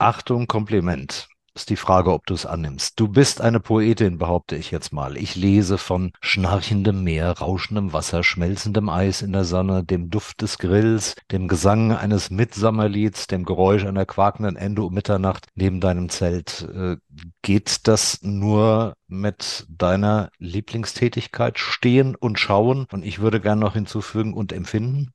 Achtung, 0.00 0.46
Kompliment. 0.46 1.28
Ist 1.54 1.68
die 1.68 1.76
Frage, 1.76 2.14
ob 2.14 2.24
du 2.24 2.32
es 2.32 2.46
annimmst. 2.46 2.98
Du 2.98 3.06
bist 3.06 3.42
eine 3.42 3.60
Poetin, 3.60 4.16
behaupte 4.16 4.56
ich 4.56 4.70
jetzt 4.70 4.94
mal. 4.94 5.18
Ich 5.18 5.36
lese 5.36 5.76
von 5.76 6.12
schnarchendem 6.22 7.04
Meer, 7.04 7.32
rauschendem 7.32 7.92
Wasser, 7.92 8.22
schmelzendem 8.22 8.88
Eis 8.88 9.20
in 9.20 9.32
der 9.32 9.44
Sonne, 9.44 9.84
dem 9.84 10.08
Duft 10.08 10.40
des 10.40 10.56
Grills, 10.56 11.16
dem 11.30 11.48
Gesang 11.48 11.92
eines 11.92 12.30
Mitsommerlieds, 12.30 13.26
dem 13.26 13.44
Geräusch 13.44 13.84
einer 13.84 14.06
quakenden 14.06 14.56
Ende 14.56 14.84
um 14.84 14.94
Mitternacht 14.94 15.48
neben 15.54 15.82
deinem 15.82 16.08
Zelt. 16.08 16.66
Äh, 16.74 16.96
geht 17.42 17.86
das 17.86 18.22
nur 18.22 18.94
mit 19.06 19.66
deiner 19.68 20.30
Lieblingstätigkeit 20.38 21.58
stehen 21.58 22.14
und 22.14 22.38
schauen? 22.38 22.86
Und 22.90 23.04
ich 23.04 23.18
würde 23.18 23.38
gerne 23.38 23.60
noch 23.60 23.74
hinzufügen 23.74 24.32
und 24.32 24.52
empfinden? 24.52 25.12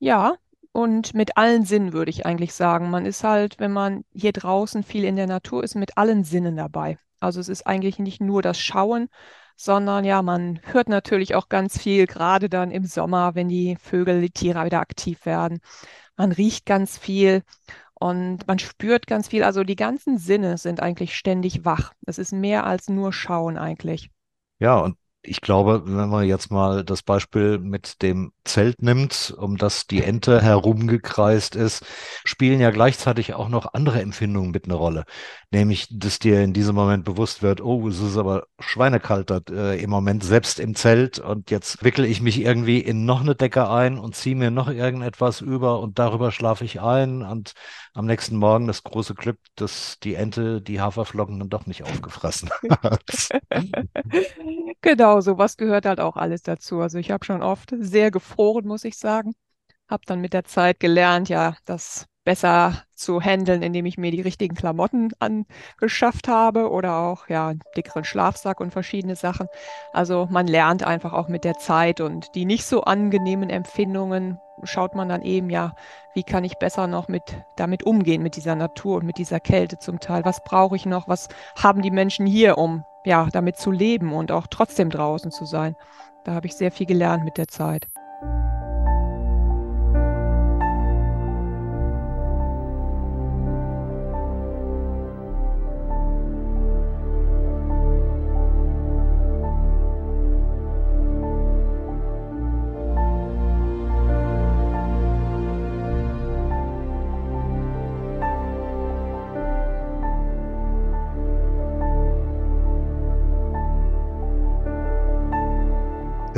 Ja, 0.00 0.34
und 0.74 1.14
mit 1.14 1.36
allen 1.36 1.64
Sinnen 1.64 1.92
würde 1.92 2.10
ich 2.10 2.26
eigentlich 2.26 2.52
sagen. 2.52 2.90
Man 2.90 3.06
ist 3.06 3.22
halt, 3.22 3.60
wenn 3.60 3.72
man 3.72 4.04
hier 4.12 4.32
draußen 4.32 4.82
viel 4.82 5.04
in 5.04 5.14
der 5.14 5.28
Natur 5.28 5.62
ist, 5.62 5.76
mit 5.76 5.96
allen 5.96 6.24
Sinnen 6.24 6.56
dabei. 6.56 6.98
Also 7.20 7.38
es 7.38 7.48
ist 7.48 7.64
eigentlich 7.64 8.00
nicht 8.00 8.20
nur 8.20 8.42
das 8.42 8.58
Schauen, 8.58 9.08
sondern 9.56 10.04
ja, 10.04 10.20
man 10.20 10.58
hört 10.64 10.88
natürlich 10.88 11.36
auch 11.36 11.48
ganz 11.48 11.78
viel, 11.78 12.08
gerade 12.08 12.48
dann 12.48 12.72
im 12.72 12.86
Sommer, 12.86 13.36
wenn 13.36 13.48
die 13.48 13.76
Vögel, 13.80 14.20
die 14.20 14.30
Tiere 14.30 14.64
wieder 14.64 14.80
aktiv 14.80 15.24
werden. 15.26 15.60
Man 16.16 16.32
riecht 16.32 16.66
ganz 16.66 16.98
viel 16.98 17.44
und 17.94 18.44
man 18.48 18.58
spürt 18.58 19.06
ganz 19.06 19.28
viel. 19.28 19.44
Also 19.44 19.62
die 19.62 19.76
ganzen 19.76 20.18
Sinne 20.18 20.58
sind 20.58 20.82
eigentlich 20.82 21.14
ständig 21.14 21.64
wach. 21.64 21.92
Es 22.04 22.18
ist 22.18 22.32
mehr 22.32 22.66
als 22.66 22.88
nur 22.88 23.12
Schauen 23.12 23.58
eigentlich. 23.58 24.10
Ja, 24.58 24.78
und 24.78 24.96
ich 25.26 25.40
glaube, 25.40 25.82
wenn 25.86 26.08
man 26.08 26.26
jetzt 26.26 26.50
mal 26.50 26.84
das 26.84 27.02
Beispiel 27.02 27.58
mit 27.58 28.02
dem 28.02 28.32
Zelt 28.44 28.82
nimmt, 28.82 29.34
um 29.38 29.56
das 29.56 29.86
die 29.86 30.02
Ente 30.02 30.42
herumgekreist 30.42 31.56
ist, 31.56 31.84
spielen 32.24 32.60
ja 32.60 32.70
gleichzeitig 32.70 33.34
auch 33.34 33.48
noch 33.48 33.72
andere 33.72 34.02
Empfindungen 34.02 34.50
mit 34.50 34.66
eine 34.66 34.74
Rolle. 34.74 35.04
Nämlich, 35.50 35.88
dass 35.90 36.18
dir 36.18 36.42
in 36.42 36.52
diesem 36.52 36.74
Moment 36.74 37.04
bewusst 37.04 37.42
wird, 37.42 37.62
oh, 37.62 37.88
es 37.88 38.00
ist 38.00 38.18
aber 38.18 38.46
schweinekalt 38.60 39.30
äh, 39.50 39.76
im 39.76 39.90
Moment 39.90 40.22
selbst 40.24 40.60
im 40.60 40.74
Zelt 40.74 41.18
und 41.18 41.50
jetzt 41.50 41.82
wickel 41.82 42.04
ich 42.04 42.20
mich 42.20 42.40
irgendwie 42.40 42.80
in 42.80 43.04
noch 43.06 43.22
eine 43.22 43.34
Decke 43.34 43.70
ein 43.70 43.98
und 43.98 44.14
ziehe 44.14 44.36
mir 44.36 44.50
noch 44.50 44.68
irgendetwas 44.68 45.40
über 45.40 45.80
und 45.80 45.98
darüber 45.98 46.32
schlafe 46.32 46.64
ich 46.64 46.80
ein 46.82 47.22
und 47.22 47.54
am 47.94 48.06
nächsten 48.06 48.36
Morgen 48.36 48.66
das 48.66 48.82
große 48.82 49.14
Glück, 49.14 49.38
dass 49.56 49.98
die 50.00 50.14
Ente 50.14 50.60
die 50.60 50.80
Haferflocken 50.80 51.38
dann 51.38 51.48
doch 51.48 51.66
nicht 51.66 51.84
aufgefressen 51.84 52.50
hat. 52.82 53.32
genau, 54.82 55.20
sowas 55.20 55.56
gehört 55.56 55.86
halt 55.86 56.00
auch 56.00 56.16
alles 56.16 56.42
dazu. 56.42 56.80
Also 56.80 56.98
ich 56.98 57.10
habe 57.10 57.24
schon 57.24 57.42
oft 57.42 57.72
sehr 57.78 58.10
gefroren, 58.10 58.66
muss 58.66 58.84
ich 58.84 58.98
sagen. 58.98 59.34
Habe 59.88 60.04
dann 60.06 60.20
mit 60.20 60.32
der 60.34 60.44
Zeit 60.44 60.80
gelernt, 60.80 61.28
ja, 61.28 61.56
das 61.66 62.06
besser 62.24 62.82
zu 62.94 63.20
handeln, 63.20 63.62
indem 63.62 63.86
ich 63.86 63.98
mir 63.98 64.10
die 64.10 64.20
richtigen 64.20 64.54
Klamotten 64.54 65.10
angeschafft 65.18 66.28
habe 66.28 66.70
oder 66.70 66.96
auch 66.98 67.28
ja 67.28 67.48
einen 67.48 67.62
dickeren 67.76 68.04
Schlafsack 68.04 68.60
und 68.60 68.72
verschiedene 68.72 69.16
Sachen. 69.16 69.46
Also 69.92 70.26
man 70.30 70.46
lernt 70.46 70.82
einfach 70.82 71.12
auch 71.12 71.28
mit 71.28 71.44
der 71.44 71.58
Zeit 71.58 72.00
und 72.00 72.34
die 72.34 72.46
nicht 72.46 72.64
so 72.64 72.82
angenehmen 72.82 73.50
Empfindungen 73.50 74.38
schaut 74.62 74.94
man 74.94 75.08
dann 75.08 75.22
eben 75.22 75.50
ja, 75.50 75.74
wie 76.14 76.22
kann 76.22 76.44
ich 76.44 76.54
besser 76.54 76.86
noch 76.86 77.08
mit 77.08 77.22
damit 77.56 77.82
umgehen 77.82 78.22
mit 78.22 78.36
dieser 78.36 78.54
Natur 78.54 78.96
und 78.96 79.06
mit 79.06 79.18
dieser 79.18 79.40
Kälte 79.40 79.78
zum 79.78 80.00
Teil. 80.00 80.24
Was 80.24 80.42
brauche 80.44 80.76
ich 80.76 80.86
noch? 80.86 81.08
Was 81.08 81.28
haben 81.56 81.82
die 81.82 81.90
Menschen 81.90 82.26
hier, 82.26 82.56
um 82.56 82.84
ja 83.04 83.28
damit 83.32 83.56
zu 83.56 83.70
leben 83.70 84.12
und 84.12 84.32
auch 84.32 84.46
trotzdem 84.46 84.90
draußen 84.90 85.30
zu 85.30 85.44
sein? 85.44 85.76
Da 86.24 86.32
habe 86.32 86.46
ich 86.46 86.54
sehr 86.54 86.72
viel 86.72 86.86
gelernt 86.86 87.24
mit 87.24 87.36
der 87.36 87.48
Zeit. 87.48 87.88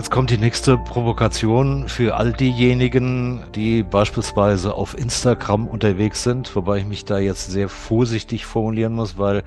Jetzt 0.06 0.12
kommt 0.12 0.30
die 0.30 0.38
nächste 0.38 0.78
Provokation 0.78 1.88
für 1.88 2.14
all 2.14 2.32
diejenigen, 2.32 3.42
die 3.56 3.82
beispielsweise 3.82 4.72
auf 4.72 4.96
Instagram 4.96 5.66
unterwegs 5.66 6.22
sind, 6.22 6.54
wobei 6.54 6.78
ich 6.78 6.84
mich 6.84 7.04
da 7.04 7.18
jetzt 7.18 7.50
sehr 7.50 7.68
vorsichtig 7.68 8.46
formulieren 8.46 8.92
muss, 8.92 9.18
weil 9.18 9.42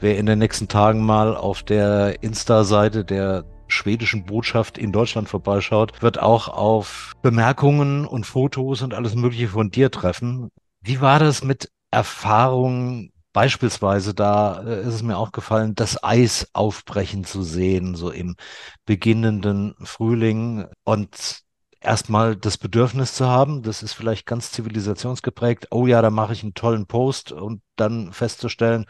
wer 0.00 0.18
in 0.18 0.26
den 0.26 0.38
nächsten 0.38 0.68
Tagen 0.68 1.00
mal 1.00 1.34
auf 1.34 1.62
der 1.62 2.22
Insta-Seite 2.22 3.06
der 3.06 3.44
schwedischen 3.68 4.26
Botschaft 4.26 4.76
in 4.76 4.92
Deutschland 4.92 5.30
vorbeischaut, 5.30 6.02
wird 6.02 6.20
auch 6.20 6.48
auf 6.48 7.14
Bemerkungen 7.22 8.04
und 8.04 8.26
Fotos 8.26 8.82
und 8.82 8.92
alles 8.92 9.14
Mögliche 9.14 9.48
von 9.48 9.70
dir 9.70 9.90
treffen. 9.90 10.50
Wie 10.82 11.00
war 11.00 11.20
das 11.20 11.42
mit 11.42 11.70
Erfahrungen 11.90 13.11
Beispielsweise, 13.32 14.14
da 14.14 14.62
äh, 14.62 14.80
ist 14.82 14.94
es 14.94 15.02
mir 15.02 15.16
aufgefallen, 15.16 15.74
das 15.74 16.02
Eis 16.02 16.48
aufbrechen 16.52 17.24
zu 17.24 17.42
sehen, 17.42 17.94
so 17.94 18.10
im 18.10 18.36
beginnenden 18.84 19.74
Frühling 19.82 20.66
und 20.84 21.40
erstmal 21.80 22.36
das 22.36 22.58
Bedürfnis 22.58 23.14
zu 23.14 23.26
haben, 23.26 23.62
das 23.62 23.82
ist 23.82 23.94
vielleicht 23.94 24.26
ganz 24.26 24.52
zivilisationsgeprägt, 24.52 25.68
oh 25.70 25.86
ja, 25.86 26.02
da 26.02 26.10
mache 26.10 26.32
ich 26.34 26.42
einen 26.42 26.54
tollen 26.54 26.86
Post 26.86 27.32
und 27.32 27.62
dann 27.76 28.12
festzustellen, 28.12 28.86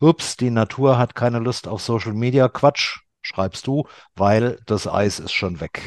ups, 0.00 0.36
die 0.36 0.50
Natur 0.50 0.98
hat 0.98 1.14
keine 1.14 1.38
Lust 1.38 1.68
auf 1.68 1.82
Social 1.82 2.14
Media, 2.14 2.48
Quatsch, 2.48 3.00
schreibst 3.22 3.66
du, 3.66 3.86
weil 4.14 4.60
das 4.66 4.86
Eis 4.86 5.18
ist 5.18 5.32
schon 5.32 5.60
weg. 5.60 5.82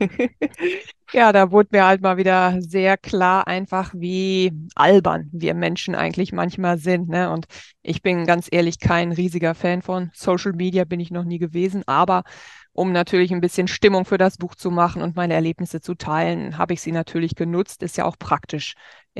Ja, 1.14 1.32
da 1.32 1.50
wurde 1.50 1.70
mir 1.72 1.86
halt 1.86 2.02
mal 2.02 2.18
wieder 2.18 2.60
sehr 2.60 2.98
klar 2.98 3.46
einfach, 3.46 3.94
wie 3.94 4.52
albern 4.74 5.30
wir 5.32 5.54
Menschen 5.54 5.94
eigentlich 5.94 6.32
manchmal 6.32 6.76
sind. 6.76 7.08
Ne? 7.08 7.30
Und 7.30 7.46
ich 7.82 8.02
bin 8.02 8.26
ganz 8.26 8.46
ehrlich 8.50 8.78
kein 8.78 9.12
riesiger 9.12 9.54
Fan 9.54 9.80
von 9.80 10.10
Social 10.12 10.52
Media, 10.52 10.84
bin 10.84 11.00
ich 11.00 11.10
noch 11.10 11.24
nie 11.24 11.38
gewesen. 11.38 11.82
Aber 11.86 12.24
um 12.72 12.92
natürlich 12.92 13.32
ein 13.32 13.40
bisschen 13.40 13.68
Stimmung 13.68 14.04
für 14.04 14.18
das 14.18 14.36
Buch 14.36 14.54
zu 14.54 14.70
machen 14.70 15.00
und 15.00 15.16
meine 15.16 15.32
Erlebnisse 15.34 15.80
zu 15.80 15.94
teilen, 15.94 16.58
habe 16.58 16.74
ich 16.74 16.82
sie 16.82 16.92
natürlich 16.92 17.34
genutzt. 17.34 17.82
Ist 17.82 17.96
ja 17.96 18.04
auch 18.04 18.18
praktisch 18.18 18.74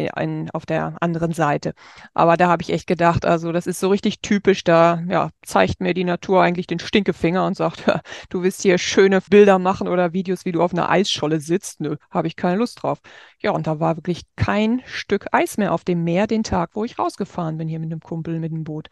in, 0.06 0.50
auf 0.52 0.66
der 0.66 0.96
anderen 1.00 1.32
Seite. 1.32 1.74
Aber 2.14 2.36
da 2.36 2.48
habe 2.48 2.62
ich 2.62 2.70
echt 2.70 2.86
gedacht, 2.86 3.24
also 3.26 3.52
das 3.52 3.66
ist 3.66 3.80
so 3.80 3.88
richtig 3.88 4.20
typisch, 4.20 4.64
da 4.64 5.02
ja, 5.08 5.30
zeigt 5.42 5.80
mir 5.80 5.94
die 5.94 6.04
Natur 6.04 6.42
eigentlich 6.42 6.66
den 6.66 6.78
Stinkefinger 6.78 7.44
und 7.46 7.56
sagt, 7.56 7.84
du 8.30 8.42
willst 8.42 8.62
hier 8.62 8.78
schöne 8.78 9.20
Bilder 9.28 9.58
machen 9.58 9.88
oder 9.88 10.12
Videos, 10.12 10.44
wie 10.44 10.52
du 10.52 10.62
auf 10.62 10.72
einer 10.72 10.90
Eisscholle 10.90 11.40
sitzt. 11.40 11.80
Nö, 11.80 11.96
habe 12.10 12.28
ich 12.28 12.36
keine 12.36 12.56
Lust 12.58 12.82
drauf. 12.82 13.00
Ja, 13.40 13.50
und 13.52 13.66
da 13.66 13.80
war 13.80 13.96
wirklich 13.96 14.22
kein 14.36 14.82
Stück 14.86 15.26
Eis 15.32 15.58
mehr 15.58 15.72
auf 15.72 15.84
dem 15.84 16.04
Meer 16.04 16.26
den 16.26 16.42
Tag, 16.44 16.70
wo 16.74 16.84
ich 16.84 16.98
rausgefahren 16.98 17.58
bin 17.58 17.68
hier 17.68 17.80
mit 17.80 17.90
einem 17.92 18.00
Kumpel 18.00 18.38
mit 18.40 18.52
dem 18.52 18.64
Boot. 18.64 18.88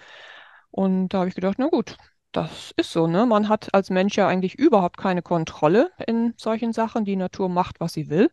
Und 0.70 1.08
da 1.08 1.18
habe 1.20 1.28
ich 1.28 1.34
gedacht, 1.34 1.56
na 1.58 1.68
gut, 1.68 1.96
das 2.32 2.72
ist 2.76 2.92
so, 2.92 3.06
ne? 3.06 3.24
Man 3.26 3.48
hat 3.48 3.72
als 3.74 3.88
Mensch 3.90 4.16
ja 4.16 4.28
eigentlich 4.28 4.56
überhaupt 4.56 4.98
keine 4.98 5.22
Kontrolle 5.22 5.90
in 6.06 6.34
solchen 6.36 6.72
Sachen. 6.74 7.04
Die 7.04 7.16
Natur 7.16 7.48
macht, 7.48 7.80
was 7.80 7.94
sie 7.94 8.10
will. 8.10 8.30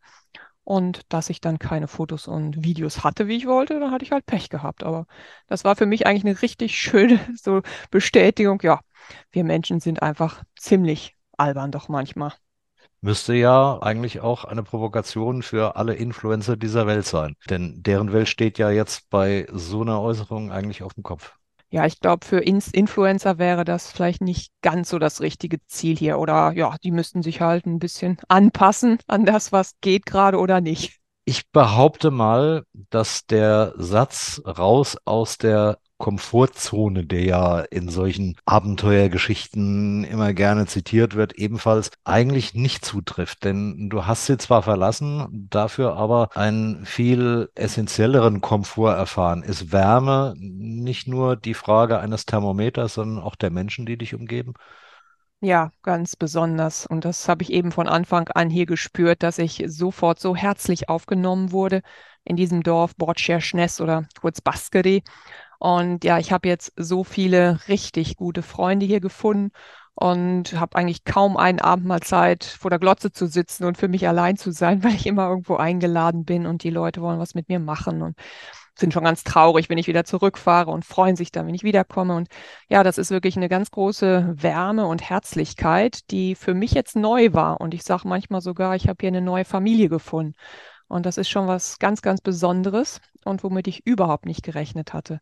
Und 0.65 1.01
dass 1.10 1.29
ich 1.29 1.41
dann 1.41 1.60
keine 1.60 1.88
Fotos 1.88 2.27
und 2.27 2.63
Videos 2.63 3.03
hatte, 3.03 3.27
wie 3.27 3.36
ich 3.36 3.48
wollte, 3.48 3.79
dann 3.79 3.91
hatte 3.91 4.05
ich 4.05 4.12
halt 4.12 4.25
Pech 4.25 4.50
gehabt. 4.50 4.84
Aber 4.84 5.08
das 5.48 5.63
war 5.65 5.75
für 5.75 5.86
mich 5.86 6.08
eigentlich 6.08 6.25
eine 6.25 6.41
richtig 6.41 6.77
schöne 6.77 7.20
so 7.36 7.62
Bestätigung. 7.91 8.60
Ja, 8.63 8.79
wir 9.32 9.43
Menschen 9.43 9.79
sind 9.79 10.01
einfach 10.01 10.43
ziemlich 10.58 11.15
albern 11.38 11.72
doch 11.72 11.89
manchmal. 11.89 12.34
Müsste 13.01 13.34
ja 13.34 13.79
eigentlich 13.82 14.22
auch 14.22 14.46
eine 14.46 14.63
Provokation 14.63 15.43
für 15.43 15.75
alle 15.75 15.96
Influencer 15.96 16.55
dieser 16.55 16.88
Welt 16.88 17.05
sein. 17.05 17.36
Denn 17.50 17.84
deren 17.84 18.13
Welt 18.13 18.29
steht 18.29 18.58
ja 18.58 18.72
jetzt 18.72 19.10
bei 19.10 19.46
so 19.51 19.82
einer 19.82 20.01
Äußerung 20.01 20.51
eigentlich 20.51 20.84
auf 20.84 20.93
dem 20.93 21.03
Kopf 21.03 21.34
ja, 21.73 21.87
ich 21.87 21.99
glaube, 21.99 22.23
für 22.23 22.37
Ins 22.37 22.67
Influencer 22.67 23.39
wäre 23.39 23.65
das 23.65 23.91
vielleicht 23.91 24.21
nicht 24.21 24.51
ganz 24.61 24.89
so 24.89 24.99
das 24.99 25.21
richtige 25.21 25.57
Ziel 25.65 25.97
hier. 25.97 26.19
Oder 26.19 26.51
ja, 26.51 26.75
die 26.83 26.91
müssten 26.91 27.23
sich 27.23 27.41
halt 27.41 27.65
ein 27.65 27.79
bisschen 27.79 28.17
anpassen 28.27 28.99
an 29.07 29.25
das, 29.25 29.51
was 29.51 29.71
geht 29.81 30.05
gerade 30.05 30.37
oder 30.37 30.61
nicht. 30.61 30.99
Ich 31.25 31.49
behaupte 31.49 32.11
mal, 32.11 32.63
dass 32.91 33.25
der 33.25 33.73
Satz 33.75 34.39
raus 34.45 34.97
aus 35.03 35.39
der 35.39 35.79
Komfortzone, 36.03 37.05
der 37.05 37.24
ja 37.24 37.60
in 37.62 37.88
solchen 37.88 38.36
Abenteuergeschichten 38.43 40.03
immer 40.03 40.33
gerne 40.33 40.65
zitiert 40.65 41.15
wird, 41.15 41.31
ebenfalls 41.36 41.91
eigentlich 42.03 42.53
nicht 42.53 42.83
zutrifft. 42.83 43.45
Denn 43.45 43.89
du 43.89 44.05
hast 44.05 44.25
sie 44.25 44.38
zwar 44.38 44.63
verlassen, 44.63 45.48
dafür 45.50 45.95
aber 45.95 46.27
einen 46.36 46.86
viel 46.86 47.50
essentielleren 47.55 48.41
Komfort 48.41 48.98
erfahren. 48.98 49.43
Ist 49.43 49.72
Wärme 49.72 50.33
nicht 50.38 51.07
nur 51.07 51.38
die 51.38 51.53
Frage 51.53 52.00
eines 52.00 52.25
Thermometers, 52.25 52.95
sondern 52.95 53.24
auch 53.24 53.38
der 53.38 53.50
Menschen, 53.51 53.86
die 53.86 53.98
dich 53.98 54.13
umgeben? 54.13 54.55
Ja, 55.39 55.72
ganz 55.83 56.17
besonders. 56.17 56.86
Und 56.86 57.05
das 57.05 57.29
habe 57.29 57.43
ich 57.43 57.51
eben 57.53 57.72
von 57.72 57.88
Anfang 57.88 58.27
an 58.29 58.50
hier 58.50 58.65
gespürt, 58.65 59.24
dass 59.24 59.38
ich 59.38 59.63
sofort 59.67 60.19
so 60.19 60.36
herzlich 60.36 60.89
aufgenommen 60.89 61.53
wurde 61.53 61.81
in 62.25 62.36
diesem 62.36 62.63
Dorf 62.63 62.95
Bordscherschness 62.95 63.81
oder 63.81 64.07
kurz 64.19 64.41
Baskeri. 64.41 65.03
Und 65.63 66.03
ja, 66.03 66.20
ich 66.20 66.34
habe 66.34 66.50
jetzt 66.50 66.74
so 66.75 67.05
viele 67.05 67.58
richtig 67.70 68.17
gute 68.17 68.41
Freunde 68.43 68.86
hier 68.86 69.00
gefunden 69.00 69.51
und 69.96 70.60
habe 70.60 70.75
eigentlich 70.75 71.05
kaum 71.05 71.38
einen 71.38 71.62
Abend 71.62 71.86
mal 71.86 72.01
Zeit, 72.01 72.43
vor 72.43 72.70
der 72.70 72.79
Glotze 72.79 73.13
zu 73.13 73.27
sitzen 73.27 73.63
und 73.63 73.77
für 73.77 73.88
mich 73.88 74.05
allein 74.05 74.36
zu 74.36 74.51
sein, 74.51 74.84
weil 74.84 74.96
ich 74.96 75.05
immer 75.05 75.29
irgendwo 75.29 75.55
eingeladen 75.55 76.25
bin 76.25 76.48
und 76.48 76.63
die 76.63 76.70
Leute 76.70 77.01
wollen 77.01 77.17
was 77.17 77.34
mit 77.34 77.48
mir 77.48 77.60
machen 77.60 78.01
und 78.01 78.17
sind 78.77 78.91
schon 78.91 79.05
ganz 79.05 79.24
traurig, 79.24 79.70
wenn 79.70 79.77
ich 79.77 79.88
wieder 79.88 80.03
zurückfahre 80.03 80.70
und 80.70 80.84
freuen 80.84 81.15
sich 81.15 81.32
dann, 81.32 81.48
wenn 81.48 81.55
ich 81.55 81.63
wiederkomme. 81.63 82.13
Und 82.13 82.27
ja, 82.67 82.84
das 82.84 82.98
ist 82.98 83.12
wirklich 83.12 83.38
eine 83.38 83.48
ganz 83.48 83.72
große 83.72 84.34
Wärme 84.36 84.86
und 84.88 85.01
Herzlichkeit, 85.10 86.12
die 86.12 86.36
für 86.36 86.53
mich 86.53 86.72
jetzt 86.74 86.98
neu 86.98 87.32
war. 87.32 87.62
Und 87.62 87.74
ich 87.74 87.84
sage 87.84 88.05
manchmal 88.05 88.41
sogar, 88.41 88.75
ich 88.75 88.89
habe 88.89 88.98
hier 89.00 89.10
eine 89.10 89.22
neue 89.22 89.46
Familie 89.46 89.88
gefunden. 89.88 90.34
Und 90.93 91.07
das 91.07 91.17
ist 91.17 91.29
schon 91.29 91.47
was 91.47 91.79
ganz, 91.79 92.03
ganz 92.03 92.21
Besonderes 92.21 93.01
und 93.25 93.43
womit 93.43 93.67
ich 93.67 93.83
überhaupt 93.88 94.27
nicht 94.27 94.43
gerechnet 94.43 94.93
hatte. 94.93 95.21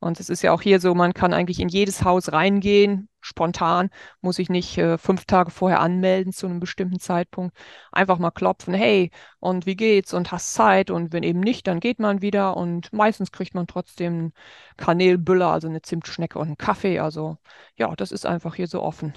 Und 0.00 0.18
es 0.18 0.28
ist 0.28 0.42
ja 0.42 0.50
auch 0.52 0.62
hier 0.62 0.80
so, 0.80 0.96
man 0.96 1.14
kann 1.14 1.32
eigentlich 1.32 1.60
in 1.60 1.68
jedes 1.68 2.02
Haus 2.02 2.32
reingehen, 2.32 3.08
spontan, 3.20 3.90
muss 4.20 4.40
ich 4.40 4.48
nicht 4.50 4.76
äh, 4.78 4.98
fünf 4.98 5.24
Tage 5.26 5.52
vorher 5.52 5.78
anmelden 5.78 6.32
zu 6.32 6.46
einem 6.46 6.58
bestimmten 6.58 6.98
Zeitpunkt. 6.98 7.56
Einfach 7.92 8.18
mal 8.18 8.32
klopfen, 8.32 8.74
hey, 8.74 9.12
und 9.38 9.64
wie 9.64 9.76
geht's 9.76 10.12
und 10.12 10.32
hast 10.32 10.54
Zeit? 10.54 10.90
Und 10.90 11.12
wenn 11.12 11.22
eben 11.22 11.38
nicht, 11.38 11.68
dann 11.68 11.78
geht 11.78 12.00
man 12.00 12.20
wieder 12.20 12.56
und 12.56 12.92
meistens 12.92 13.30
kriegt 13.30 13.54
man 13.54 13.68
trotzdem 13.68 14.32
Kanelbüller, 14.76 15.52
also 15.52 15.68
eine 15.68 15.82
Zimtschnecke 15.82 16.40
und 16.40 16.48
einen 16.48 16.58
Kaffee. 16.58 16.98
Also 16.98 17.38
ja, 17.76 17.94
das 17.94 18.10
ist 18.10 18.26
einfach 18.26 18.56
hier 18.56 18.66
so 18.66 18.82
offen. 18.82 19.14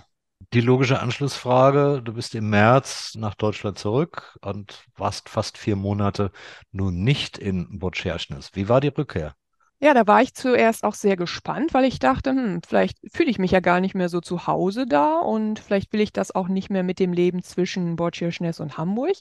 Die 0.54 0.62
logische 0.62 1.00
Anschlussfrage, 1.02 2.02
du 2.04 2.14
bist 2.14 2.34
im 2.36 2.50
März 2.50 3.14
nach 3.16 3.36
Deutschland 3.36 3.78
zurück 3.78 4.38
und 4.42 4.86
warst 4.96 5.30
fast 5.30 5.58
vier 5.58 5.76
Monate 5.76 6.32
nun 6.72 7.04
nicht 7.04 7.38
in 7.38 7.80
Botscherschnis. 7.80 8.52
Wie 8.54 8.70
war 8.70 8.82
die 8.82 8.88
Rückkehr? 8.90 9.36
Ja, 9.82 9.94
da 9.94 10.08
war 10.08 10.22
ich 10.22 10.34
zuerst 10.34 10.84
auch 10.86 10.94
sehr 10.94 11.18
gespannt, 11.18 11.74
weil 11.74 11.84
ich 11.84 12.00
dachte, 12.00 12.32
hm, 12.32 12.62
vielleicht 12.66 12.98
fühle 13.14 13.30
ich 13.30 13.40
mich 13.40 13.52
ja 13.52 13.60
gar 13.60 13.82
nicht 13.82 13.94
mehr 13.94 14.08
so 14.10 14.22
zu 14.22 14.48
Hause 14.48 14.86
da 14.88 15.20
und 15.20 15.60
vielleicht 15.60 15.92
will 15.94 16.00
ich 16.00 16.14
das 16.14 16.34
auch 16.34 16.48
nicht 16.48 16.70
mehr 16.70 16.82
mit 16.82 16.98
dem 16.98 17.12
Leben 17.14 17.44
zwischen 17.44 17.96
Bortschirschness 17.98 18.60
und 18.62 18.78
Hamburg. 18.78 19.18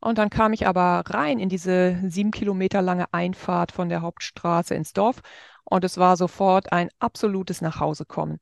Und 0.00 0.18
dann 0.18 0.30
kam 0.30 0.52
ich 0.52 0.66
aber 0.66 1.02
rein 1.06 1.38
in 1.40 1.48
diese 1.48 2.00
sieben 2.08 2.30
Kilometer 2.30 2.82
lange 2.82 3.12
Einfahrt 3.12 3.72
von 3.72 3.88
der 3.88 4.00
Hauptstraße 4.02 4.74
ins 4.74 4.92
Dorf 4.92 5.20
und 5.64 5.84
es 5.84 5.98
war 5.98 6.16
sofort 6.16 6.72
ein 6.72 6.88
absolutes 7.00 7.60
Nachhausekommen. 7.60 8.38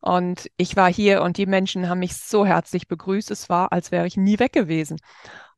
Und 0.00 0.50
ich 0.56 0.76
war 0.76 0.92
hier 0.92 1.22
und 1.22 1.36
die 1.38 1.46
Menschen 1.46 1.88
haben 1.88 1.98
mich 1.98 2.16
so 2.16 2.46
herzlich 2.46 2.88
begrüßt. 2.88 3.30
Es 3.30 3.48
war, 3.48 3.72
als 3.72 3.90
wäre 3.90 4.06
ich 4.06 4.16
nie 4.16 4.38
weg 4.38 4.52
gewesen. 4.52 4.98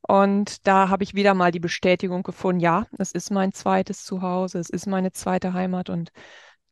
Und 0.02 0.66
da 0.66 0.88
habe 0.88 1.04
ich 1.04 1.14
wieder 1.14 1.34
mal 1.34 1.52
die 1.52 1.60
Bestätigung 1.60 2.22
gefunden, 2.22 2.60
ja, 2.60 2.86
es 2.98 3.12
ist 3.12 3.30
mein 3.30 3.52
zweites 3.52 4.04
Zuhause, 4.04 4.58
es 4.58 4.70
ist 4.70 4.86
meine 4.86 5.12
zweite 5.12 5.52
Heimat 5.52 5.90
und 5.90 6.10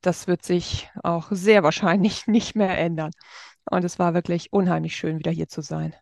das 0.00 0.26
wird 0.26 0.44
sich 0.44 0.90
auch 1.02 1.28
sehr 1.30 1.62
wahrscheinlich 1.62 2.26
nicht 2.26 2.56
mehr 2.56 2.78
ändern. 2.78 3.12
Und 3.70 3.84
es 3.84 3.98
war 3.98 4.14
wirklich 4.14 4.52
unheimlich 4.52 4.96
schön, 4.96 5.18
wieder 5.18 5.30
hier 5.30 5.48
zu 5.48 5.60
sein. 5.60 5.94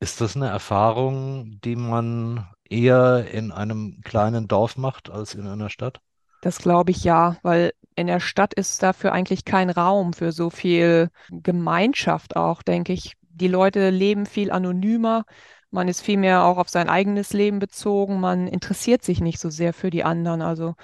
Ist 0.00 0.20
das 0.20 0.36
eine 0.36 0.48
Erfahrung, 0.48 1.60
die 1.62 1.76
man 1.76 2.46
eher 2.68 3.30
in 3.30 3.52
einem 3.52 4.00
kleinen 4.02 4.48
Dorf 4.48 4.76
macht 4.76 5.10
als 5.10 5.34
in 5.34 5.46
einer 5.46 5.70
Stadt? 5.70 6.00
Das 6.40 6.58
glaube 6.58 6.90
ich 6.90 7.04
ja, 7.04 7.36
weil 7.42 7.72
in 7.96 8.06
der 8.06 8.20
Stadt 8.20 8.54
ist 8.54 8.82
dafür 8.82 9.12
eigentlich 9.12 9.44
kein 9.44 9.70
Raum 9.70 10.12
für 10.12 10.32
so 10.32 10.50
viel 10.50 11.08
Gemeinschaft 11.30 12.36
auch, 12.36 12.62
denke 12.62 12.92
ich. 12.92 13.14
Die 13.30 13.48
Leute 13.48 13.90
leben 13.90 14.26
viel 14.26 14.50
anonymer. 14.50 15.24
Man 15.70 15.88
ist 15.88 16.02
viel 16.02 16.18
mehr 16.18 16.44
auch 16.44 16.58
auf 16.58 16.68
sein 16.68 16.88
eigenes 16.88 17.32
Leben 17.32 17.58
bezogen. 17.58 18.20
Man 18.20 18.46
interessiert 18.46 19.02
sich 19.02 19.20
nicht 19.20 19.40
so 19.40 19.50
sehr 19.50 19.72
für 19.72 19.90
die 19.90 20.04
anderen. 20.04 20.42
Also 20.42 20.74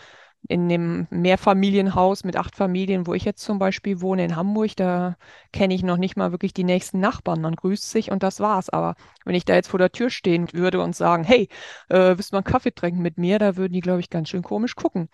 in 0.49 0.69
dem 0.69 1.07
Mehrfamilienhaus 1.11 2.25
mit 2.25 2.37
acht 2.37 2.57
Familien, 2.57 3.07
wo 3.07 3.15
ich 3.15 3.25
jetzt 3.25 3.43
zum 3.43 3.59
Beispiel 3.59 4.01
wohne 4.01 4.25
in 4.25 4.37
Hamburg, 4.37 4.77
da 4.77 5.17
kenne 5.53 5.75
ich 5.75 5.83
noch 5.83 5.97
nicht 5.97 6.17
mal 6.17 6.33
wirklich 6.33 6.53
die 6.53 6.65
nächsten 6.65 7.01
Nachbarn. 7.01 7.41
Man 7.41 7.55
grüßt 7.55 7.91
sich 7.91 8.11
und 8.11 8.23
das 8.23 8.41
war's. 8.41 8.69
Aber 8.69 8.97
wenn 9.25 9.35
ich 9.35 9.45
da 9.45 9.55
jetzt 9.55 9.69
vor 9.69 9.79
der 9.79 9.93
Tür 9.93 10.11
stehen 10.11 10.53
würde 10.53 10.81
und 10.81 10.97
sagen, 10.97 11.25
hey, 11.25 11.49
äh, 11.89 12.17
willst 12.17 12.33
du 12.33 12.37
mal 12.37 12.39
einen 12.41 12.53
Kaffee 12.53 12.75
trinken 12.75 13.03
mit 13.03 13.19
mir, 13.19 13.39
da 13.39 13.57
würden 13.57 13.73
die, 13.73 13.81
glaube 13.81 14.01
ich, 14.01 14.11
ganz 14.11 14.29
schön 14.29 14.43
komisch 14.43 14.75
gucken. 14.75 15.09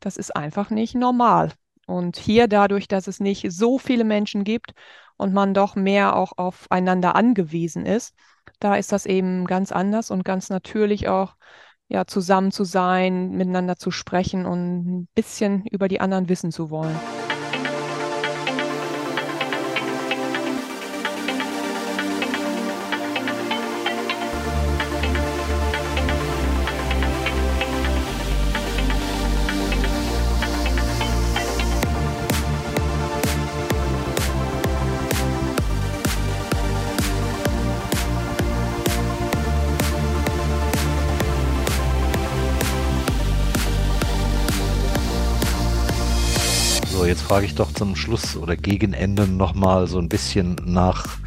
Das 0.00 0.16
ist 0.16 0.36
einfach 0.36 0.70
nicht 0.70 0.94
normal. 0.94 1.52
Und 1.86 2.16
hier 2.16 2.48
dadurch, 2.48 2.88
dass 2.88 3.06
es 3.08 3.20
nicht 3.20 3.50
so 3.52 3.78
viele 3.78 4.04
Menschen 4.04 4.44
gibt 4.44 4.72
und 5.16 5.32
man 5.32 5.54
doch 5.54 5.76
mehr 5.76 6.16
auch 6.16 6.32
aufeinander 6.36 7.14
angewiesen 7.14 7.86
ist, 7.86 8.14
da 8.60 8.76
ist 8.76 8.92
das 8.92 9.06
eben 9.06 9.46
ganz 9.46 9.72
anders 9.72 10.10
und 10.10 10.24
ganz 10.24 10.50
natürlich 10.50 11.08
auch 11.08 11.36
ja, 11.88 12.06
zusammen 12.06 12.50
zu 12.50 12.64
sein, 12.64 13.30
miteinander 13.30 13.76
zu 13.76 13.90
sprechen 13.90 14.46
und 14.46 14.86
ein 14.86 15.08
bisschen 15.14 15.66
über 15.66 15.88
die 15.88 16.00
anderen 16.00 16.28
wissen 16.28 16.50
zu 16.50 16.70
wollen. 16.70 16.98
Frage 47.34 47.46
ich 47.46 47.56
doch 47.56 47.72
zum 47.72 47.96
Schluss 47.96 48.36
oder 48.36 48.56
gegen 48.56 48.92
Ende 48.92 49.26
nochmal 49.26 49.88
so 49.88 49.98
ein 49.98 50.08
bisschen 50.08 50.54
nach 50.64 51.18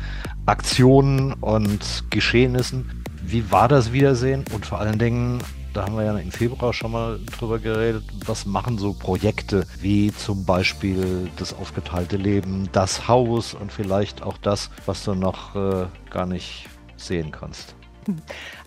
Aktionen 0.45 1.33
und 1.33 2.05
Geschehnissen. 2.09 3.03
Wie 3.21 3.51
war 3.51 3.67
das 3.67 3.91
Wiedersehen 3.91 4.45
und 4.53 4.65
vor 4.65 4.79
allen 4.79 4.99
Dingen 4.99 5.39
da 5.73 5.83
haben 5.83 5.97
wir 5.97 6.05
ja 6.05 6.17
im 6.17 6.31
Februar 6.31 6.71
schon 6.71 6.93
mal 6.93 7.19
drüber 7.37 7.59
geredet, 7.59 8.05
was 8.25 8.45
machen 8.45 8.77
so 8.77 8.93
Projekte 8.93 9.67
wie 9.81 10.13
zum 10.13 10.45
Beispiel 10.45 11.29
das 11.35 11.53
aufgeteilte 11.53 12.15
Leben, 12.15 12.69
das 12.71 13.09
Haus 13.09 13.53
und 13.53 13.73
vielleicht 13.73 14.23
auch 14.23 14.37
das, 14.37 14.69
was 14.85 15.03
du 15.03 15.13
noch 15.13 15.57
äh, 15.57 15.87
gar 16.09 16.25
nicht 16.25 16.69
sehen 16.95 17.31
kannst. 17.31 17.75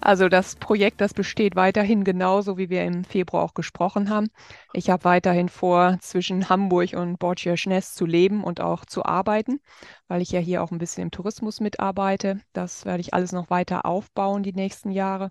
Also 0.00 0.28
das 0.28 0.56
Projekt, 0.56 1.00
das 1.00 1.14
besteht 1.14 1.56
weiterhin 1.56 2.04
genauso, 2.04 2.56
wie 2.56 2.70
wir 2.70 2.84
im 2.84 3.04
Februar 3.04 3.42
auch 3.44 3.54
gesprochen 3.54 4.08
haben. 4.08 4.28
Ich 4.72 4.90
habe 4.90 5.04
weiterhin 5.04 5.48
vor, 5.48 5.98
zwischen 6.00 6.48
Hamburg 6.48 6.94
und 6.94 7.18
Bortschirschness 7.18 7.94
zu 7.94 8.06
leben 8.06 8.42
und 8.42 8.60
auch 8.60 8.84
zu 8.84 9.04
arbeiten, 9.04 9.60
weil 10.08 10.22
ich 10.22 10.32
ja 10.32 10.40
hier 10.40 10.62
auch 10.62 10.70
ein 10.70 10.78
bisschen 10.78 11.04
im 11.04 11.10
Tourismus 11.10 11.60
mitarbeite. 11.60 12.40
Das 12.52 12.84
werde 12.84 13.00
ich 13.00 13.14
alles 13.14 13.32
noch 13.32 13.50
weiter 13.50 13.84
aufbauen 13.84 14.42
die 14.42 14.52
nächsten 14.52 14.90
Jahre. 14.90 15.30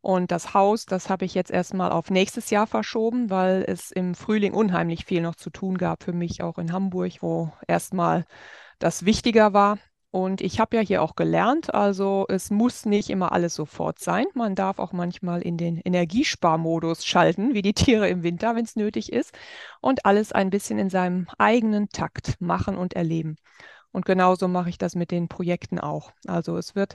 Und 0.00 0.30
das 0.30 0.54
Haus, 0.54 0.86
das 0.86 1.08
habe 1.08 1.24
ich 1.24 1.34
jetzt 1.34 1.50
erstmal 1.50 1.90
auf 1.90 2.10
nächstes 2.10 2.50
Jahr 2.50 2.66
verschoben, 2.66 3.30
weil 3.30 3.64
es 3.66 3.90
im 3.90 4.14
Frühling 4.14 4.52
unheimlich 4.52 5.06
viel 5.06 5.22
noch 5.22 5.34
zu 5.34 5.50
tun 5.50 5.78
gab 5.78 6.04
für 6.04 6.12
mich, 6.12 6.42
auch 6.42 6.58
in 6.58 6.72
Hamburg, 6.72 7.14
wo 7.20 7.52
erstmal 7.66 8.26
das 8.78 9.04
wichtiger 9.06 9.52
war. 9.54 9.78
Und 10.14 10.42
ich 10.42 10.60
habe 10.60 10.76
ja 10.76 10.82
hier 10.82 11.02
auch 11.02 11.16
gelernt, 11.16 11.74
also 11.74 12.24
es 12.28 12.48
muss 12.52 12.86
nicht 12.86 13.10
immer 13.10 13.32
alles 13.32 13.56
sofort 13.56 13.98
sein. 13.98 14.26
Man 14.34 14.54
darf 14.54 14.78
auch 14.78 14.92
manchmal 14.92 15.42
in 15.42 15.56
den 15.56 15.76
Energiesparmodus 15.78 17.04
schalten, 17.04 17.52
wie 17.52 17.62
die 17.62 17.72
Tiere 17.74 18.08
im 18.08 18.22
Winter, 18.22 18.54
wenn 18.54 18.64
es 18.64 18.76
nötig 18.76 19.12
ist, 19.12 19.36
und 19.80 20.06
alles 20.06 20.30
ein 20.30 20.50
bisschen 20.50 20.78
in 20.78 20.88
seinem 20.88 21.26
eigenen 21.36 21.88
Takt 21.88 22.40
machen 22.40 22.76
und 22.76 22.94
erleben. 22.94 23.34
Und 23.90 24.04
genauso 24.04 24.46
mache 24.46 24.68
ich 24.68 24.78
das 24.78 24.94
mit 24.94 25.10
den 25.10 25.26
Projekten 25.26 25.80
auch. 25.80 26.12
Also 26.28 26.58
es 26.58 26.76
wird 26.76 26.94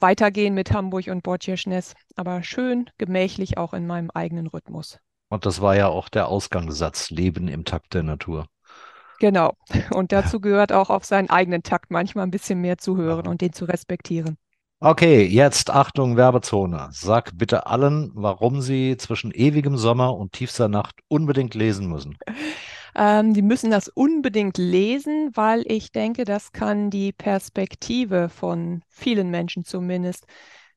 weitergehen 0.00 0.52
mit 0.52 0.72
Hamburg 0.72 1.06
und 1.06 1.22
Bortjeschnes, 1.22 1.94
aber 2.16 2.42
schön 2.42 2.90
gemächlich 2.98 3.58
auch 3.58 3.74
in 3.74 3.86
meinem 3.86 4.10
eigenen 4.10 4.48
Rhythmus. 4.48 4.98
Und 5.28 5.46
das 5.46 5.60
war 5.60 5.76
ja 5.76 5.86
auch 5.86 6.08
der 6.08 6.26
Ausgangssatz, 6.26 7.10
Leben 7.10 7.46
im 7.46 7.64
Takt 7.64 7.94
der 7.94 8.02
Natur. 8.02 8.48
Genau. 9.18 9.54
Und 9.92 10.12
dazu 10.12 10.40
gehört 10.40 10.72
auch 10.72 10.90
auf 10.90 11.04
seinen 11.04 11.30
eigenen 11.30 11.62
Takt 11.62 11.90
manchmal 11.90 12.26
ein 12.26 12.30
bisschen 12.30 12.60
mehr 12.60 12.78
zu 12.78 12.96
hören 12.96 13.26
und 13.26 13.40
den 13.40 13.52
zu 13.52 13.64
respektieren. 13.64 14.36
Okay, 14.78 15.24
jetzt 15.24 15.70
Achtung, 15.70 16.18
Werbezone. 16.18 16.88
Sag 16.90 17.38
bitte 17.38 17.66
allen, 17.66 18.10
warum 18.14 18.60
sie 18.60 18.98
zwischen 18.98 19.30
ewigem 19.32 19.78
Sommer 19.78 20.14
und 20.14 20.32
tiefster 20.32 20.68
Nacht 20.68 20.96
unbedingt 21.08 21.54
lesen 21.54 21.88
müssen. 21.88 22.18
Ähm, 22.94 23.34
die 23.34 23.42
müssen 23.42 23.70
das 23.70 23.88
unbedingt 23.88 24.58
lesen, 24.58 25.30
weil 25.34 25.62
ich 25.66 25.92
denke, 25.92 26.24
das 26.24 26.52
kann 26.52 26.90
die 26.90 27.12
Perspektive 27.12 28.28
von 28.28 28.82
vielen 28.88 29.30
Menschen 29.30 29.64
zumindest 29.64 30.26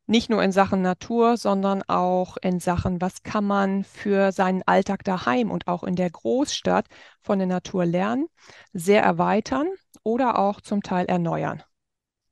nicht 0.09 0.29
nur 0.29 0.41
in 0.43 0.51
Sachen 0.51 0.81
Natur, 0.81 1.37
sondern 1.37 1.83
auch 1.83 2.35
in 2.41 2.59
Sachen, 2.59 2.99
was 2.99 3.21
kann 3.21 3.45
man 3.45 3.83
für 3.83 4.31
seinen 4.31 4.63
Alltag 4.63 5.03
daheim 5.03 5.51
und 5.51 5.67
auch 5.67 5.83
in 5.83 5.95
der 5.95 6.09
Großstadt 6.09 6.87
von 7.21 7.37
der 7.37 7.47
Natur 7.47 7.85
lernen, 7.85 8.27
sehr 8.73 9.03
erweitern 9.03 9.67
oder 10.03 10.39
auch 10.39 10.61
zum 10.61 10.81
Teil 10.81 11.05
erneuern. 11.05 11.61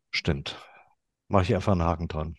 Stimmt. 0.09 0.57
Mache 1.27 1.43
ich 1.43 1.55
einfach 1.55 1.73
einen 1.73 1.83
Haken 1.83 2.07
dran. 2.07 2.35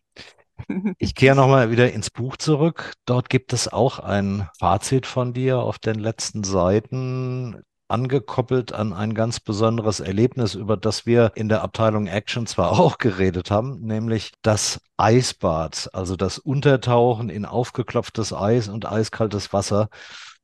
Ich 0.98 1.14
kehre 1.14 1.36
nochmal 1.36 1.70
wieder 1.70 1.92
ins 1.92 2.10
Buch 2.10 2.36
zurück. 2.36 2.94
Dort 3.04 3.30
gibt 3.30 3.52
es 3.52 3.68
auch 3.68 4.00
ein 4.00 4.48
Fazit 4.58 5.06
von 5.06 5.32
dir 5.32 5.60
auf 5.60 5.78
den 5.78 6.00
letzten 6.00 6.42
Seiten 6.42 7.62
angekoppelt 7.88 8.72
an 8.72 8.92
ein 8.92 9.14
ganz 9.14 9.40
besonderes 9.40 10.00
Erlebnis, 10.00 10.54
über 10.54 10.76
das 10.76 11.06
wir 11.06 11.32
in 11.34 11.48
der 11.48 11.62
Abteilung 11.62 12.06
Action 12.06 12.46
zwar 12.46 12.72
auch 12.78 12.98
geredet 12.98 13.50
haben, 13.50 13.80
nämlich 13.80 14.32
das 14.42 14.80
Eisbad, 14.96 15.90
also 15.92 16.16
das 16.16 16.38
Untertauchen 16.38 17.30
in 17.30 17.44
aufgeklopftes 17.44 18.32
Eis 18.32 18.68
und 18.68 18.86
eiskaltes 18.86 19.52
Wasser, 19.52 19.88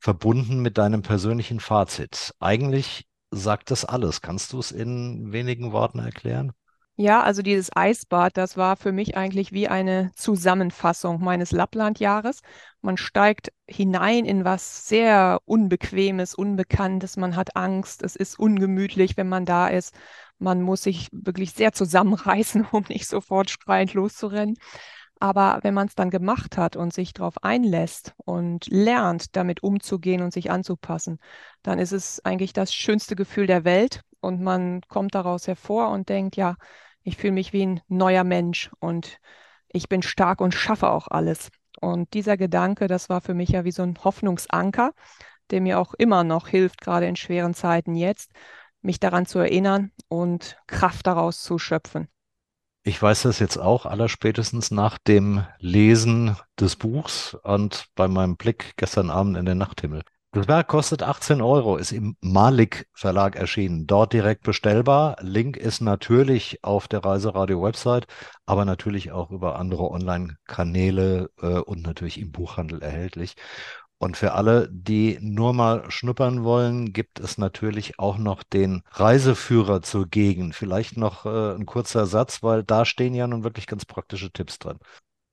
verbunden 0.00 0.60
mit 0.60 0.76
deinem 0.78 1.02
persönlichen 1.02 1.60
Fazit. 1.60 2.34
Eigentlich 2.38 3.06
sagt 3.30 3.70
das 3.70 3.84
alles. 3.84 4.20
Kannst 4.20 4.52
du 4.52 4.58
es 4.58 4.70
in 4.70 5.32
wenigen 5.32 5.72
Worten 5.72 5.98
erklären? 5.98 6.52
Ja, 6.96 7.22
also 7.24 7.42
dieses 7.42 7.74
Eisbad, 7.74 8.36
das 8.36 8.56
war 8.56 8.76
für 8.76 8.92
mich 8.92 9.16
eigentlich 9.16 9.50
wie 9.50 9.66
eine 9.66 10.12
Zusammenfassung 10.14 11.20
meines 11.20 11.50
Lapplandjahres. 11.50 12.40
Man 12.82 12.96
steigt 12.96 13.52
hinein 13.66 14.24
in 14.24 14.44
was 14.44 14.86
sehr 14.86 15.40
Unbequemes, 15.44 16.36
Unbekanntes. 16.36 17.16
Man 17.16 17.34
hat 17.34 17.56
Angst. 17.56 18.04
Es 18.04 18.14
ist 18.14 18.38
ungemütlich, 18.38 19.16
wenn 19.16 19.28
man 19.28 19.44
da 19.44 19.66
ist. 19.66 19.92
Man 20.38 20.62
muss 20.62 20.82
sich 20.84 21.08
wirklich 21.10 21.52
sehr 21.52 21.72
zusammenreißen, 21.72 22.64
um 22.70 22.84
nicht 22.88 23.08
sofort 23.08 23.50
schreiend 23.50 23.94
loszurennen. 23.94 24.56
Aber 25.18 25.60
wenn 25.62 25.74
man 25.74 25.88
es 25.88 25.94
dann 25.94 26.10
gemacht 26.10 26.58
hat 26.58 26.76
und 26.76 26.92
sich 26.92 27.12
darauf 27.12 27.42
einlässt 27.42 28.14
und 28.18 28.66
lernt, 28.68 29.36
damit 29.36 29.62
umzugehen 29.62 30.22
und 30.22 30.32
sich 30.32 30.50
anzupassen, 30.50 31.18
dann 31.62 31.78
ist 31.78 31.92
es 31.92 32.24
eigentlich 32.24 32.52
das 32.52 32.72
schönste 32.74 33.16
Gefühl 33.16 33.46
der 33.46 33.64
Welt 33.64 34.02
und 34.24 34.40
man 34.42 34.80
kommt 34.88 35.14
daraus 35.14 35.46
hervor 35.46 35.90
und 35.90 36.08
denkt, 36.08 36.36
ja, 36.36 36.56
ich 37.02 37.16
fühle 37.16 37.34
mich 37.34 37.52
wie 37.52 37.66
ein 37.66 37.80
neuer 37.88 38.24
Mensch 38.24 38.70
und 38.80 39.18
ich 39.68 39.88
bin 39.88 40.02
stark 40.02 40.40
und 40.40 40.54
schaffe 40.54 40.88
auch 40.90 41.08
alles. 41.08 41.50
Und 41.80 42.14
dieser 42.14 42.36
Gedanke, 42.36 42.86
das 42.86 43.08
war 43.08 43.20
für 43.20 43.34
mich 43.34 43.50
ja 43.50 43.64
wie 43.64 43.72
so 43.72 43.82
ein 43.82 43.98
Hoffnungsanker, 44.02 44.92
der 45.50 45.60
mir 45.60 45.78
auch 45.78 45.94
immer 45.94 46.24
noch 46.24 46.48
hilft, 46.48 46.80
gerade 46.80 47.06
in 47.06 47.16
schweren 47.16 47.54
Zeiten 47.54 47.94
jetzt, 47.94 48.32
mich 48.80 49.00
daran 49.00 49.26
zu 49.26 49.38
erinnern 49.38 49.92
und 50.08 50.56
Kraft 50.66 51.06
daraus 51.06 51.42
zu 51.42 51.58
schöpfen. 51.58 52.08
Ich 52.86 53.00
weiß 53.00 53.22
das 53.22 53.38
jetzt 53.38 53.56
auch 53.56 53.86
allerspätestens 53.86 54.70
nach 54.70 54.98
dem 54.98 55.46
Lesen 55.58 56.36
des 56.60 56.76
Buchs 56.76 57.34
und 57.42 57.86
bei 57.94 58.08
meinem 58.08 58.36
Blick 58.36 58.74
gestern 58.76 59.08
Abend 59.10 59.38
in 59.38 59.46
den 59.46 59.58
Nachthimmel. 59.58 60.02
Das 60.34 60.48
Werk 60.48 60.66
kostet 60.66 61.04
18 61.04 61.40
Euro, 61.40 61.76
ist 61.76 61.92
im 61.92 62.16
Malik 62.20 62.88
Verlag 62.92 63.36
erschienen, 63.36 63.86
dort 63.86 64.12
direkt 64.12 64.42
bestellbar. 64.42 65.16
Link 65.20 65.56
ist 65.56 65.80
natürlich 65.80 66.58
auf 66.64 66.88
der 66.88 67.04
Reiseradio-Website, 67.04 68.08
aber 68.44 68.64
natürlich 68.64 69.12
auch 69.12 69.30
über 69.30 69.56
andere 69.60 69.88
Online-Kanäle 69.92 71.30
äh, 71.40 71.58
und 71.60 71.82
natürlich 71.82 72.20
im 72.20 72.32
Buchhandel 72.32 72.82
erhältlich. 72.82 73.36
Und 73.98 74.16
für 74.16 74.32
alle, 74.32 74.68
die 74.72 75.18
nur 75.20 75.54
mal 75.54 75.88
schnuppern 75.88 76.42
wollen, 76.42 76.92
gibt 76.92 77.20
es 77.20 77.38
natürlich 77.38 78.00
auch 78.00 78.18
noch 78.18 78.42
den 78.42 78.82
Reiseführer 78.90 79.82
zur 79.82 80.08
Gegend. 80.08 80.56
Vielleicht 80.56 80.96
noch 80.96 81.26
äh, 81.26 81.54
ein 81.54 81.64
kurzer 81.64 82.06
Satz, 82.06 82.42
weil 82.42 82.64
da 82.64 82.84
stehen 82.84 83.14
ja 83.14 83.28
nun 83.28 83.44
wirklich 83.44 83.68
ganz 83.68 83.84
praktische 83.84 84.32
Tipps 84.32 84.58
drin. 84.58 84.78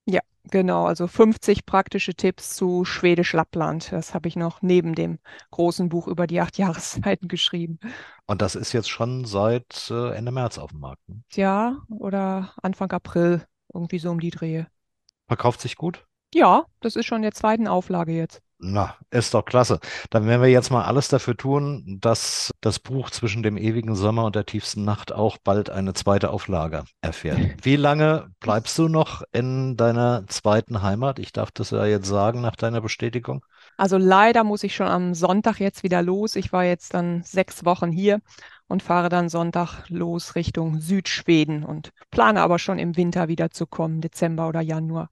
Ja, 0.06 0.22
genau. 0.50 0.86
Also 0.86 1.08
50 1.08 1.66
praktische 1.66 2.14
Tipps 2.14 2.56
zu 2.56 2.86
Schwedisch 2.86 3.34
Lappland. 3.34 3.92
Das 3.92 4.14
habe 4.14 4.28
ich 4.28 4.36
noch 4.36 4.62
neben 4.62 4.96
dem 4.96 5.20
großen 5.52 5.90
Buch 5.90 6.08
über 6.08 6.28
die 6.28 6.42
acht 6.42 6.58
Jahreszeiten 6.58 7.28
geschrieben. 7.28 7.80
Und 8.26 8.42
das 8.42 8.56
ist 8.56 8.74
jetzt 8.74 8.90
schon 8.90 9.26
seit 9.26 9.90
äh, 9.92 10.16
Ende 10.16 10.32
März 10.32 10.58
auf 10.58 10.72
dem 10.72 10.80
Markt. 10.80 11.08
Ne? 11.08 11.22
Ja, 11.34 11.78
oder 11.90 12.54
Anfang 12.62 12.92
April, 12.92 13.46
irgendwie 13.74 14.00
so 14.00 14.10
um 14.10 14.20
die 14.20 14.32
Drehe. 14.32 14.68
Verkauft 15.28 15.62
sich 15.62 15.76
gut? 15.76 16.06
Ja, 16.34 16.66
das 16.80 16.96
ist 16.96 17.06
schon 17.06 17.18
in 17.18 17.24
der 17.24 17.34
zweiten 17.34 17.68
Auflage 17.68 18.14
jetzt. 18.14 18.42
Na, 18.64 18.96
ist 19.10 19.34
doch 19.34 19.44
klasse. 19.44 19.80
Dann 20.12 20.28
werden 20.28 20.44
wir 20.44 20.50
jetzt 20.50 20.70
mal 20.70 20.84
alles 20.84 21.08
dafür 21.08 21.36
tun, 21.36 21.98
dass 22.00 22.52
das 22.62 22.78
Buch 22.78 23.10
zwischen 23.10 23.42
dem 23.42 23.58
ewigen 23.58 23.96
Sommer 23.96 24.26
und 24.26 24.36
der 24.36 24.46
tiefsten 24.46 24.84
Nacht 24.84 25.12
auch 25.12 25.40
bald 25.40 25.72
eine 25.72 25.94
zweite 25.96 26.30
Auflage 26.30 26.84
erfährt. 27.02 27.40
Wie 27.64 27.76
lange 27.76 28.30
bleibst 28.40 28.78
du 28.78 28.88
noch 28.88 29.24
in 29.32 29.78
deiner 29.78 30.28
zweiten 30.28 30.84
Heimat? 30.84 31.18
Ich 31.18 31.32
darf 31.34 31.50
das 31.50 31.72
ja 31.72 31.86
jetzt 31.86 32.06
sagen 32.06 32.42
nach 32.42 32.56
deiner 32.56 32.82
Bestätigung. 32.82 33.44
Also 33.78 33.98
leider 33.98 34.44
muss 34.44 34.64
ich 34.64 34.76
schon 34.76 34.88
am 34.88 35.16
Sonntag 35.16 35.60
jetzt 35.60 35.82
wieder 35.82 36.04
los. 36.04 36.36
Ich 36.36 36.54
war 36.54 36.64
jetzt 36.64 36.94
dann 36.94 37.24
sechs 37.24 37.66
Wochen 37.66 37.92
hier 37.92 38.20
und 38.68 38.84
fahre 38.84 39.10
dann 39.10 39.28
Sonntag 39.28 39.90
los 39.90 40.36
Richtung 40.36 40.80
Südschweden 40.80 41.64
und 41.64 41.94
plane 42.12 42.42
aber 42.42 42.60
schon 42.60 42.78
im 42.78 42.96
Winter 42.96 43.28
wieder 43.28 43.50
zu 43.50 43.66
kommen, 43.66 44.02
Dezember 44.02 44.48
oder 44.48 44.62
Januar. 44.62 45.10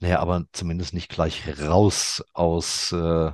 Naja, 0.00 0.20
aber 0.20 0.44
zumindest 0.52 0.94
nicht 0.94 1.08
gleich 1.08 1.42
raus 1.60 2.22
aus 2.34 2.92
äh, 2.92 3.30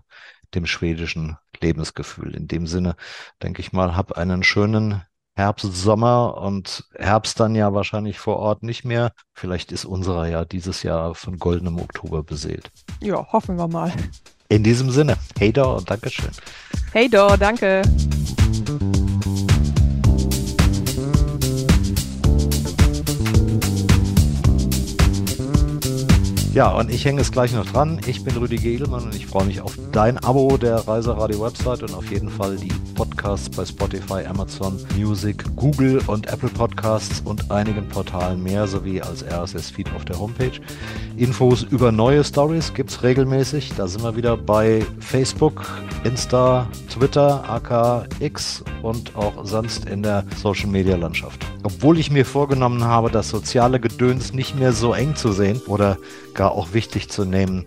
dem 0.55 0.67
schwedischen 0.67 1.37
Lebensgefühl. 1.61 2.35
In 2.35 2.47
dem 2.47 2.67
Sinne, 2.67 2.97
denke 3.43 3.61
ich 3.61 3.73
mal, 3.73 3.97
hab 3.97 4.13
einen 4.13 4.43
schönen 4.43 5.03
Herbst, 5.35 5.75
Sommer 5.75 6.37
und 6.39 6.85
Herbst 6.95 7.41
dann 7.41 7.55
ja 7.55 7.73
wahrscheinlich 7.73 8.19
vor 8.19 8.37
Ort 8.37 8.63
nicht 8.63 8.85
mehr. 8.85 9.13
Vielleicht 9.33 9.73
ist 9.73 9.87
unserer 9.87 10.29
ja 10.29 10.45
dieses 10.45 10.83
Jahr 10.83 11.15
von 11.15 11.39
goldenem 11.39 11.79
Oktober 11.79 12.23
beseelt. 12.23 12.71
Ja, 13.01 13.27
hoffen 13.33 13.57
wir 13.57 13.69
mal. 13.69 13.93
In 14.49 14.63
diesem 14.63 14.91
Sinne, 14.91 15.17
hey 15.39 15.51
Dor, 15.51 15.83
Dankeschön. 15.83 16.31
Hey 16.93 17.09
Dor, 17.09 17.39
danke. 17.39 17.81
Ja, 26.55 26.69
und 26.69 26.91
ich 26.91 27.07
hänge 27.07 27.23
es 27.23 27.33
gleich 27.33 27.55
noch 27.55 27.65
dran. 27.65 27.99
Ich 28.07 28.25
bin 28.25 28.37
Rüdi 28.37 28.57
Gehlmann 28.57 29.05
und 29.05 29.15
ich 29.15 29.27
freue 29.27 29.47
mich 29.47 29.63
auf 29.63 29.79
dein 29.91 30.19
Abo 30.19 30.59
der 30.59 30.87
Reiseradio-Website 30.87 31.83
und 31.83 31.95
auf 31.95 32.11
jeden 32.11 32.29
Fall 32.29 32.57
die 32.57 32.73
Podcasts 32.95 33.49
bei 33.49 33.65
Spotify, 33.65 34.27
Amazon 34.27 34.79
Music, 34.95 35.45
Google 35.57 36.03
und 36.09 36.31
Apple 36.31 36.51
Podcasts 36.51 37.23
und 37.25 37.51
einigen 37.51 37.89
Portalen 37.89 38.43
mehr 38.43 38.67
sowie 38.67 39.01
als 39.01 39.25
RSS-Feed 39.25 39.95
auf 39.97 40.05
der 40.05 40.19
Homepage. 40.19 40.61
Infos 41.17 41.63
über 41.63 41.91
neue 41.91 42.23
Stories 42.23 42.75
gibt 42.75 42.91
es 42.91 43.03
regelmäßig. 43.03 43.73
Da 43.79 43.89
sind 43.89 44.05
wir 44.05 44.15
wieder 44.15 44.37
bei 44.37 44.85
Facebook, 45.01 45.65
Insta, 46.05 46.69
Twitter, 46.91 47.49
AKX 47.49 48.63
und 48.83 49.17
auch 49.17 49.47
sonst 49.47 49.87
in 49.87 50.03
der 50.03 50.25
Social-Media-Landschaft. 50.37 51.52
Obwohl 51.65 51.99
ich 51.99 52.11
mir 52.11 52.27
vorgenommen 52.27 52.85
habe, 52.85 53.11
das 53.11 53.29
soziale 53.29 53.79
Gedöns 53.79 54.33
nicht 54.33 54.59
mehr 54.59 54.73
so 54.73 54.95
eng 54.95 55.15
zu 55.15 55.33
sehen 55.33 55.61
oder 55.67 55.97
gar 56.35 56.53
auch 56.53 56.73
wichtig 56.73 57.09
zu 57.09 57.25
nehmen, 57.25 57.67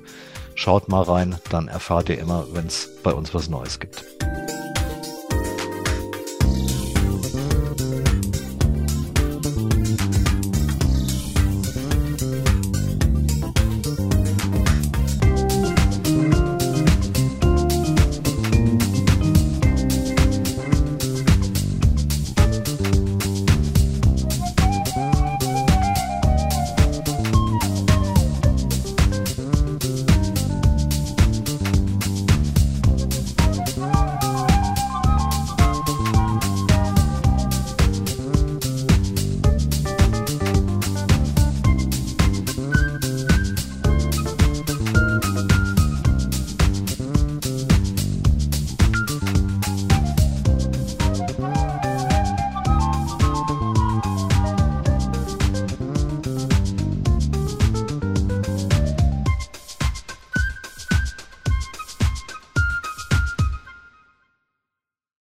schaut 0.56 0.90
mal 0.90 1.04
rein, 1.04 1.38
dann 1.50 1.68
erfahrt 1.68 2.10
ihr 2.10 2.20
immer, 2.20 2.46
wenn 2.54 2.68
es 2.68 2.90
bei 3.04 3.14
uns 3.14 3.34
was 3.34 3.50
Neues 3.50 3.80
gibt. 3.80 4.04